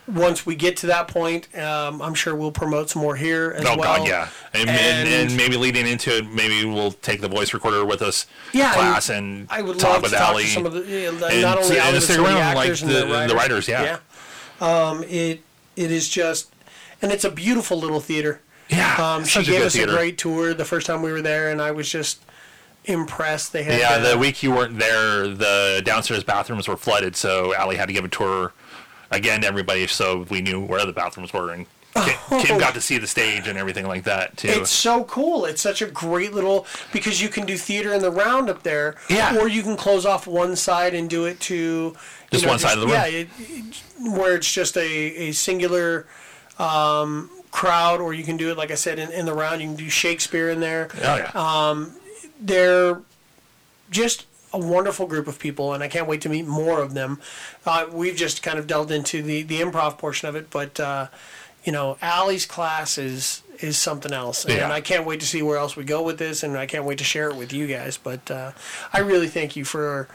once 0.07 0.45
we 0.45 0.55
get 0.55 0.77
to 0.77 0.87
that 0.87 1.07
point, 1.07 1.47
um, 1.57 2.01
I'm 2.01 2.13
sure 2.13 2.35
we'll 2.35 2.51
promote 2.51 2.89
some 2.91 3.01
more 3.01 3.15
here 3.15 3.53
as 3.57 3.65
Oh 3.65 3.75
well. 3.77 3.97
God, 3.97 4.07
yeah, 4.07 4.27
and, 4.53 4.69
and, 4.69 5.07
And- 5.09 5.29
and 5.29 5.37
maybe 5.37 5.57
leading 5.57 5.87
into 5.87 6.17
it, 6.17 6.29
maybe 6.31 6.63
we'll 6.65 6.91
take 6.91 7.21
the 7.21 7.27
voice 7.27 7.53
recorder 7.53 7.83
with 7.85 8.01
us 8.01 8.27
Yeah, 8.53 8.73
class 8.73 9.09
and, 9.09 9.47
I 9.49 9.61
would 9.61 9.79
talk 9.79 9.93
love 9.93 10.01
with 10.03 10.11
to 10.11 10.17
talk 10.17 10.29
Allie. 10.29 10.43
to 10.43 10.49
some 10.49 10.65
of 10.65 10.73
the 10.73 10.81
yeah, 10.83 11.09
and 11.09 11.19
not 11.41 11.57
only 11.57 11.79
and 11.79 12.03
stick 12.03 12.19
around, 12.19 12.35
like, 12.55 12.57
actors 12.57 12.81
and 12.83 12.91
the- 12.91 12.99
the, 12.99 13.05
the 13.05 13.13
writers. 13.13 13.33
writers, 13.33 13.67
yeah. 13.67 13.97
Um, 14.61 15.03
it 15.03 15.41
it 15.75 15.91
is 15.91 16.07
just, 16.07 16.53
and 17.01 17.11
it's 17.11 17.25
a 17.25 17.31
beautiful 17.31 17.77
little 17.79 17.99
theater. 17.99 18.41
yeah, 18.69 18.95
Um, 19.15 19.25
she 19.25 19.43
gave 19.43 19.61
us 19.63 19.73
theater. 19.73 19.91
a 19.91 19.95
great 19.95 20.17
tour 20.17 20.53
the 20.53 20.63
first 20.65 20.87
time 20.87 21.01
we 21.01 21.11
were 21.11 21.21
there, 21.21 21.49
and 21.51 21.61
I 21.61 21.71
was 21.71 21.89
just 21.89 22.21
impressed. 22.85 23.51
They 23.53 23.63
had 23.63 23.79
Yeah, 23.79 23.97
the 23.97 24.17
week 24.17 24.41
you 24.43 24.51
weren't 24.51 24.79
there, 24.79 25.27
the 25.27 25.81
downstairs 25.83 26.23
bathrooms 26.23 26.67
were 26.67 26.77
flooded, 26.77 27.15
so 27.15 27.53
Allie 27.55 27.75
had 27.75 27.87
to 27.87 27.93
give 27.93 28.05
a 28.05 28.07
tour 28.07 28.53
again 29.11 29.43
everybody, 29.43 29.87
so 29.87 30.25
we 30.29 30.41
knew 30.41 30.59
where 30.63 30.85
the 30.85 30.93
bathrooms 30.93 31.33
were, 31.33 31.51
and 31.51 31.65
Kim, 32.41 32.57
got 32.57 32.73
to 32.73 32.81
see 32.81 32.97
the 32.97 33.07
stage 33.07 33.47
and 33.47 33.57
everything 33.57 33.87
like 33.87 34.03
that 34.03 34.35
too. 34.35 34.49
It's 34.49 34.69
so 34.69 35.05
cool. 35.05 35.45
It's 35.45 35.61
such 35.61 35.81
a 35.81 35.85
great 35.85 36.33
little 36.33 36.65
because 36.91 37.21
you 37.21 37.29
can 37.29 37.45
do 37.45 37.55
theater 37.57 37.93
in 37.93 38.01
the 38.01 38.11
round 38.11 38.49
up 38.49 38.63
there, 38.63 38.95
Yeah. 39.09 39.37
or 39.37 39.47
you 39.47 39.63
can 39.63 39.77
close 39.77 40.05
off 40.05 40.27
one 40.27 40.57
side 40.57 40.93
and 40.93 41.09
do 41.09 41.23
it 41.25 41.39
to 41.41 41.95
Just 42.31 42.45
one 42.45 42.59
side 42.59 42.73
of 42.73 42.81
the 42.81 42.87
room. 42.87 42.95
Yeah, 42.95 43.05
it, 43.05 43.29
it- 43.39 43.81
where 44.01 44.35
it's 44.35 44.51
just 44.51 44.75
a, 44.75 44.81
a 44.85 45.31
singular 45.31 46.05
um, 46.59 47.29
crowd, 47.51 48.01
or 48.01 48.13
you 48.13 48.25
can 48.25 48.35
do 48.35 48.51
it 48.51 48.57
like 48.57 48.71
I 48.71 48.75
said 48.75 48.99
in, 48.99 49.09
in 49.13 49.25
the 49.25 49.33
round. 49.33 49.61
You 49.61 49.67
can 49.69 49.77
do 49.77 49.89
Shakespeare 49.89 50.49
in 50.49 50.59
there. 50.59 50.89
oh 51.01 51.15
yeah, 51.15 51.31
Um, 51.33 51.93
They're 52.41 52.99
just 53.89 54.25
a 54.55 54.59
wonderful 54.59 55.05
group 55.05 55.27
of 55.27 55.37
people, 55.37 55.73
and 55.73 55.83
I 55.83 55.87
can't 55.89 56.07
wait 56.07 56.21
to 56.21 56.29
meet 56.29 56.47
more 56.47 56.81
of 56.81 56.93
them. 56.93 57.19
Uh, 57.65 57.87
we've 57.91 58.15
just 58.15 58.41
kind 58.41 58.57
of 58.57 58.67
delved 58.67 58.89
into 58.89 59.21
the, 59.21 59.43
the 59.43 59.59
improv 59.59 59.97
portion 59.97 60.29
of 60.29 60.35
it, 60.35 60.49
but 60.49 60.79
uh, 60.79 61.07
you 61.63 61.71
know, 61.71 61.97
Allie's 62.01 62.45
class 62.45 62.97
is 62.97 63.43
is 63.59 63.77
something 63.77 64.11
else, 64.11 64.45
Yeah. 64.47 64.63
and 64.65 64.73
I 64.73 64.81
can't 64.81 65.05
wait 65.05 65.19
to 65.21 65.25
see 65.25 65.41
where 65.41 65.57
else 65.57 65.75
we 65.75 65.83
go 65.83 66.01
with 66.01 66.17
this, 66.17 66.43
and 66.43 66.57
I 66.57 66.65
can't 66.65 66.83
wait 66.85 66.97
to 66.99 67.03
share 67.03 67.29
it 67.29 67.35
with 67.35 67.53
you 67.53 67.67
guys. 67.67 67.97
But 67.97 68.29
uh, 68.31 68.51
I 68.93 68.99
really 68.99 69.27
thank 69.27 69.55
you 69.55 69.65
for 69.65 70.07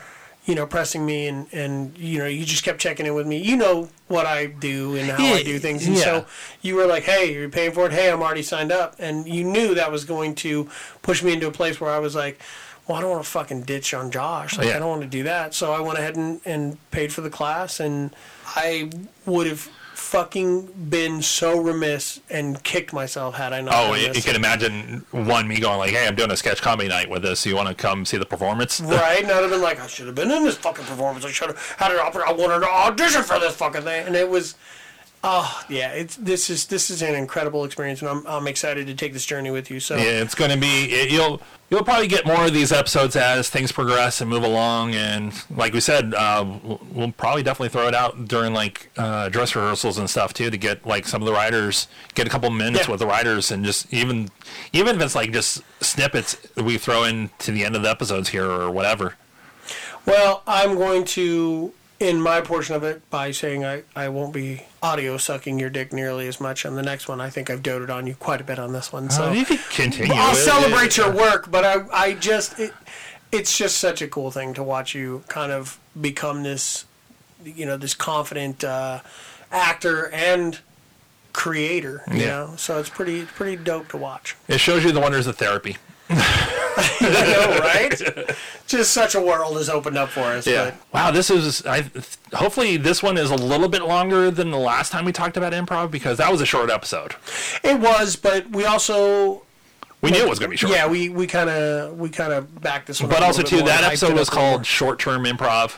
you 0.47 0.55
know 0.55 0.67
pressing 0.67 1.05
me, 1.05 1.27
and 1.27 1.47
and 1.53 1.97
you 1.99 2.19
know 2.19 2.27
you 2.27 2.45
just 2.47 2.65
kept 2.65 2.81
checking 2.81 3.05
in 3.07 3.15
with 3.15 3.27
me. 3.27 3.37
You 3.39 3.57
know 3.57 3.89
what 4.09 4.25
I 4.27 4.47
do 4.47 4.97
and 4.97 5.11
how 5.11 5.25
I 5.25 5.43
do 5.43 5.59
things, 5.59 5.87
and 5.87 5.97
yeah. 5.97 6.03
so 6.03 6.27
you 6.63 6.77
were 6.77 6.87
like, 6.87 7.03
"Hey, 7.05 7.33
you're 7.35 7.49
paying 7.51 7.73
for 7.73 7.87
it. 7.87 7.93
Hey, 7.93 8.11
I'm 8.11 8.23
already 8.23 8.43
signed 8.43 8.73
up," 8.73 8.97
and 8.99 9.27
you 9.29 9.45
knew 9.45 9.75
that 9.75 9.91
was 9.93 10.05
going 10.05 10.35
to 10.37 10.69
push 11.03 11.23
me 11.23 11.33
into 11.35 11.47
a 11.47 11.53
place 11.53 11.81
where 11.81 11.91
I 11.91 11.99
was 11.99 12.15
like, 12.15 12.41
"Well, 12.91 12.99
I 12.99 13.03
don't 13.03 13.11
want 13.11 13.23
to 13.25 13.31
fucking 13.31 13.63
ditch 13.63 13.95
on 13.95 14.11
Josh. 14.11 14.59
Like, 14.59 14.67
Yeah. 14.67 14.77
I 14.77 14.79
don't 14.81 14.89
want 14.91 15.03
to 15.03 15.09
do 15.09 15.23
that." 15.23 15.55
So 15.55 15.73
I 15.73 15.81
went 15.81 15.99
ahead 15.99 16.17
and, 16.17 16.41
and 16.45 16.79
paid 16.91 17.13
for 17.13 17.21
the 17.21 17.31
class, 17.31 17.79
and 17.81 18.15
I 18.47 18.91
would 19.27 19.47
have 19.47 19.69
fucking 19.95 20.67
been 20.89 21.21
so 21.23 21.61
remiss 21.61 22.21
and 22.31 22.63
kicked 22.65 22.93
myself 22.93 23.35
had 23.37 23.53
I 23.53 23.61
not. 23.61 23.75
Oh, 23.77 23.95
you, 23.95 24.11
you 24.13 24.23
can 24.23 24.35
imagine 24.35 25.05
one 25.13 25.47
me 25.47 25.61
going 25.61 25.79
like, 25.79 25.91
"Hey, 25.93 26.07
I'm 26.07 26.17
doing 26.17 26.31
a 26.33 26.37
sketch 26.37 26.61
comedy 26.61 26.89
night 26.89 27.09
with 27.09 27.23
this. 27.23 27.47
You 27.47 27.55
want 27.55 27.69
to 27.69 27.75
come 27.75 28.05
see 28.05 28.17
the 28.17 28.27
performance?" 28.27 28.81
Right, 28.85 29.23
and 29.23 29.31
I'd 29.31 29.43
have 29.43 29.51
been 29.51 29.63
like, 29.63 29.79
I 29.81 29.87
should 29.87 30.07
have 30.07 30.17
been 30.17 30.31
in 30.31 30.45
this 30.45 30.57
fucking 30.57 30.85
performance. 30.85 31.25
I 31.25 31.31
should 31.31 31.49
have 31.49 31.75
had 31.79 31.93
an 31.93 31.99
opera. 31.99 32.29
I 32.29 32.33
wanted 32.33 32.61
to 32.61 32.69
audition 32.69 33.23
for 33.23 33.39
this 33.39 33.55
fucking 33.57 33.83
thing, 33.83 34.07
and 34.07 34.17
it 34.17 34.29
was, 34.29 34.57
oh 35.23 35.63
yeah, 35.69 35.91
it's 35.93 36.17
this 36.17 36.51
is 36.51 36.67
this 36.67 36.91
is 36.91 37.03
an 37.03 37.15
incredible 37.15 37.65
experience, 37.65 38.01
and 38.01 38.11
I'm 38.11 38.27
I'm 38.27 38.47
excited 38.47 38.87
to 38.87 38.95
take 38.95 39.13
this 39.13 39.25
journey 39.27 39.51
with 39.51 39.71
you. 39.71 39.81
So 39.81 39.97
Yeah, 39.97 40.23
it's 40.23 40.35
going 40.35 40.51
to 40.51 40.57
be. 40.57 40.85
It, 40.93 41.11
you'll 41.11 41.41
you'll 41.71 41.85
probably 41.85 42.09
get 42.09 42.27
more 42.27 42.47
of 42.47 42.53
these 42.53 42.73
episodes 42.73 43.15
as 43.17 43.49
things 43.49 43.71
progress 43.71 44.21
and 44.21 44.29
move 44.29 44.43
along. 44.43 44.95
And 44.95 45.33
like 45.51 45.73
we 45.73 45.81
said, 45.81 46.15
uh, 46.15 46.45
we'll, 46.93 47.13
probably 47.13 47.43
definitely 47.45 47.69
throw 47.69 47.87
it 47.87 47.95
out 47.95 48.27
during 48.27 48.53
like 48.55 48.91
uh, 48.97 49.29
dress 49.29 49.55
rehearsals 49.55 49.97
and 49.99 50.09
stuff 50.11 50.35
too 50.35 50.51
to 50.51 50.57
get 50.57 50.85
like 50.85 51.07
some 51.07 51.23
of 51.23 51.27
the 51.27 51.33
writers 51.33 51.87
get 52.15 52.27
a 52.27 52.31
couple 52.31 52.51
minutes 52.51 52.87
Yeah. 52.87 52.91
with 52.91 53.01
the 53.01 53.07
writers 53.07 53.51
and 53.53 53.65
just 53.65 53.93
even 53.93 54.31
even 54.73 54.97
if 54.97 55.03
it's 55.03 55.15
like 55.15 55.33
just 55.33 55.63
snippets 55.81 56.37
we 56.57 56.77
throw 56.79 57.05
in 57.05 57.31
to 57.41 57.53
the 57.53 57.65
end 57.65 57.77
of 57.77 57.83
the 57.83 57.91
episodes 57.91 58.31
here 58.31 58.47
or 58.51 58.71
whatever. 58.71 59.15
Well, 60.07 60.43
I'm 60.47 60.75
going 60.77 61.05
to 61.05 61.73
in 62.01 62.19
my 62.21 62.41
portion 62.41 62.75
of 62.75 62.83
it 62.83 63.09
by 63.11 63.31
saying 63.31 63.63
I, 63.65 63.83
I 63.95 64.09
won't 64.09 64.33
be 64.33 64.63
audio 64.83 65.19
sucking 65.19 65.59
your 65.59 65.69
dick 65.69 65.93
nearly 65.93 66.27
as 66.27 66.41
much 66.41 66.65
on 66.65 66.75
the 66.75 66.83
next 66.83 67.09
one. 67.09 67.21
I 67.21 67.29
think 67.29 67.51
I've 67.51 67.63
doted 67.63 67.91
on 67.91 68.07
you 68.07 68.15
quite 68.15 68.41
a 68.41 68.45
bit 68.45 68.59
on 68.59 68.73
this 68.73 68.91
one. 68.93 69.11
So 69.11 69.25
Uh, 69.25 69.33
you 69.33 69.45
can 69.45 69.59
continue. 69.71 70.15
I'll 70.15 70.35
celebrate 70.35 70.97
your 70.97 71.13
work, 71.13 71.51
but 71.51 71.65
I 71.65 71.85
I 71.93 72.15
just 72.15 72.59
it, 72.59 72.73
it's 73.31 73.57
just 73.57 73.77
such 73.77 74.01
a 74.03 74.09
cool 74.09 74.31
thing 74.31 74.55
to 74.55 74.63
watch 74.63 74.95
you 74.95 75.23
kind 75.29 75.53
of 75.53 75.79
become 76.01 76.43
this 76.43 76.87
you 77.45 77.67
know 77.67 77.77
this 77.77 77.95
confident 77.95 78.65
uh, 78.65 79.01
actor 79.53 80.09
and 80.11 80.59
creator. 81.35 82.03
You 82.11 82.21
Yeah. 82.21 82.27
know, 82.27 82.55
so 82.57 82.79
it's 82.81 82.89
pretty 82.89 83.27
pretty 83.27 83.63
dope 83.63 83.89
to 83.89 83.99
watch. 83.99 84.37
It 84.49 84.59
shows 84.59 84.85
you 84.85 84.93
the 84.93 85.01
wonders 85.01 85.27
of 85.27 85.37
therapy. 85.37 85.77
I 87.01 87.33
know, 87.33 87.59
right? 87.59 88.37
just 88.67 88.93
such 88.93 89.15
a 89.15 89.21
world 89.21 89.57
has 89.57 89.69
opened 89.69 89.99
up 89.99 90.11
for 90.11 90.21
us. 90.21 90.47
But 90.47 90.75
Wow, 90.93 91.11
this 91.11 91.31
is. 91.31 91.65
I 91.67 91.91
hopefully 92.33 92.77
this 92.77 93.03
one 93.03 93.17
is 93.17 93.31
a 93.31 93.37
little 93.37 93.69
bit 93.69 93.83
longer 93.83 94.31
than 94.31 94.51
the 94.51 94.59
last 94.59 94.93
time 94.93 95.05
we 95.05 95.13
talked 95.13 95.37
about 95.37 95.53
improv 95.53 95.91
because 95.91 96.19
that 96.19 96.31
was 96.31 96.41
a 96.41 96.47
short 96.47 96.71
episode. 96.71 97.15
it 97.63 97.79
was, 97.81 98.17
but 98.17 98.51
we 98.51 98.65
also 98.65 99.43
We 100.01 100.11
knew 100.11 100.23
it 100.25 100.29
was 100.29 100.39
going 100.39 100.49
to 100.49 100.53
be 100.53 100.57
short. 100.57 100.73
Yeah, 100.73 100.87
we 100.87 101.09
we 101.09 101.27
kind 101.27 101.51
of 101.51 101.99
we 101.99 102.09
kind 102.09 102.33
of 102.33 102.61
backed 102.61 102.87
this 102.87 103.01
one. 103.01 103.11
up 103.11 103.17
but 103.17 103.23
a 103.23 103.27
also 103.27 103.43
bit 103.43 103.49
too, 103.49 103.57
more 103.59 103.67
that 103.69 103.85
episode 103.85 104.15
was 104.15 104.29
up 104.29 104.35
a 104.35 104.37
little 104.37 104.51
called 104.53 104.67
short-term 104.67 105.25
improv. 105.25 105.75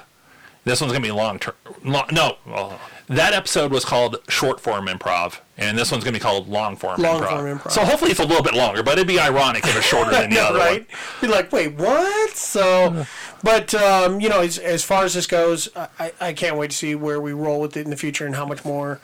This 0.64 0.81
one's 0.81 0.92
going 0.92 1.03
to 1.03 1.09
be 1.09 1.12
long 1.12 1.38
term. 1.38 1.55
Long, 1.85 2.05
no, 2.12 2.37
well, 2.46 2.79
that 3.09 3.33
episode 3.35 3.72
was 3.72 3.85
called 3.85 4.18
short-form 4.29 4.87
improv, 4.87 5.40
and 5.59 5.77
this 5.77 5.90
one's 5.90 6.05
going 6.05 6.14
to 6.14 6.20
be 6.20 6.22
called 6.22 6.48
long-form 6.48 7.01
Long 7.03 7.20
improv. 7.20 7.29
form 7.31 7.59
improv. 7.59 7.70
So 7.72 7.85
hopefully 7.85 8.12
it's 8.12 8.20
a 8.20 8.25
little 8.25 8.44
bit 8.44 8.55
longer, 8.55 8.83
but 8.85 8.92
it'd 8.92 9.09
be 9.09 9.18
ironic 9.18 9.64
if 9.64 9.77
it's 9.77 9.85
shorter 9.85 10.12
than 10.12 10.31
the 10.31 10.37
more, 10.37 10.44
other 10.51 10.59
right? 10.61 10.88
one. 10.88 11.20
Be 11.20 11.27
like, 11.27 11.51
wait, 11.51 11.75
what? 11.75 12.37
So, 12.37 13.05
but 13.42 13.75
um, 13.75 14.20
you 14.20 14.29
know, 14.29 14.40
as, 14.40 14.57
as 14.59 14.85
far 14.85 15.05
as 15.05 15.14
this 15.14 15.27
goes, 15.27 15.68
I, 15.98 16.12
I 16.20 16.33
can't 16.33 16.57
wait 16.57 16.70
to 16.70 16.77
see 16.77 16.94
where 16.94 17.20
we 17.20 17.33
roll 17.33 17.61
with 17.61 17.77
it 17.77 17.81
in 17.85 17.90
the 17.90 17.96
future 17.96 18.25
and 18.25 18.37
how 18.37 18.46
much 18.46 18.64
more 18.64 19.01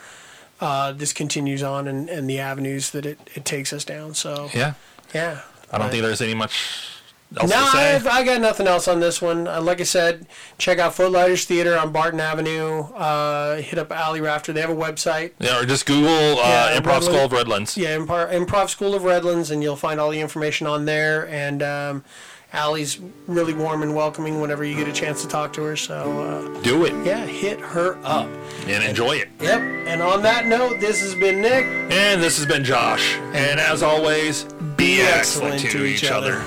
uh, 0.61 0.93
this 0.93 1.13
continues 1.13 1.63
on 1.65 1.89
and, 1.89 2.09
and 2.09 2.31
the 2.31 2.39
avenues 2.39 2.91
that 2.93 3.05
it, 3.05 3.19
it 3.35 3.45
takes 3.45 3.73
us 3.73 3.85
down. 3.85 4.15
So, 4.15 4.49
Yeah, 4.55 4.75
yeah. 5.13 5.41
I 5.73 5.79
don't 5.79 5.91
think 5.91 6.03
there's 6.03 6.23
any 6.23 6.35
much 6.35 6.89
else 7.37 7.51
No, 7.51 7.57
to. 7.57 7.79
I've, 7.79 8.07
I 8.07 8.25
got 8.25 8.41
nothing 8.41 8.67
else 8.67 8.89
on 8.89 9.01
this 9.01 9.21
one. 9.21 9.47
Uh, 9.47 9.61
like 9.61 9.81
I 9.81 9.85
said, 9.85 10.27
check 10.57 10.79
out 10.79 10.95
Footlighters 10.95 11.45
Theater 11.45 11.77
on 11.79 11.93
Barton 11.93 12.21
Avenue. 12.21 12.81
Uh, 12.95 13.57
hit 13.57 13.79
up 13.79 13.93
Allie 13.93 14.21
Rafter. 14.21 14.53
They 14.53 14.61
have 14.61 14.71
a 14.71 14.75
website. 14.75 15.33
yeah, 15.39 15.61
or 15.61 15.67
just 15.67 15.87
Google 15.87 16.09
uh, 16.09 16.43
Yeah, 16.43 16.81
Improv 16.81 17.01
Redland- 17.01 17.03
School 17.05 17.17
of 17.25 17.33
Redlands. 17.33 17.77
Yeah, 17.77 17.97
Improv, 17.97 18.33
Improv 18.33 18.69
School 18.71 18.95
of 18.95 19.05
Redlands, 19.05 19.51
and 19.51 19.63
you'll 19.63 19.77
find 19.77 20.01
all 20.01 20.11
the 20.11 20.21
information 20.21 20.67
on 20.67 20.85
there. 20.87 21.29
And 21.29 21.63
um, 21.63 22.05
Allie's 22.53 22.99
really 23.27 23.53
warm 23.53 23.83
and 23.83 23.95
welcoming 23.95 24.41
whenever 24.41 24.65
you 24.65 24.75
get 24.75 24.89
a 24.89 24.93
chance 24.93 25.21
to 25.21 25.29
talk 25.29 25.53
to 25.53 25.63
her. 25.65 25.77
So, 25.77 26.23
uh, 26.57 26.61
Do 26.63 26.87
it 26.87 26.95
yeah, 27.05 27.27
hit 27.27 27.61
her 27.61 27.99
up. 28.05 28.27
and 28.67 28.83
enjoy 28.83 29.17
it. 29.17 29.29
Yep. 29.41 29.61
And 29.87 30.01
on 30.03 30.23
that 30.23 30.47
note, 30.47 30.81
this 30.81 31.01
has 31.03 31.15
been 31.15 31.43
Nick. 31.43 31.67
And 31.93 32.23
this 32.23 32.39
has 32.39 32.47
been 32.47 32.65
Josh. 32.65 33.17
And 33.35 33.61
as 33.61 33.83
always, 33.83 34.45
be, 34.79 35.03
excellent, 35.03 35.61
to, 35.61 35.85
each 35.85 36.05
other. 36.11 36.43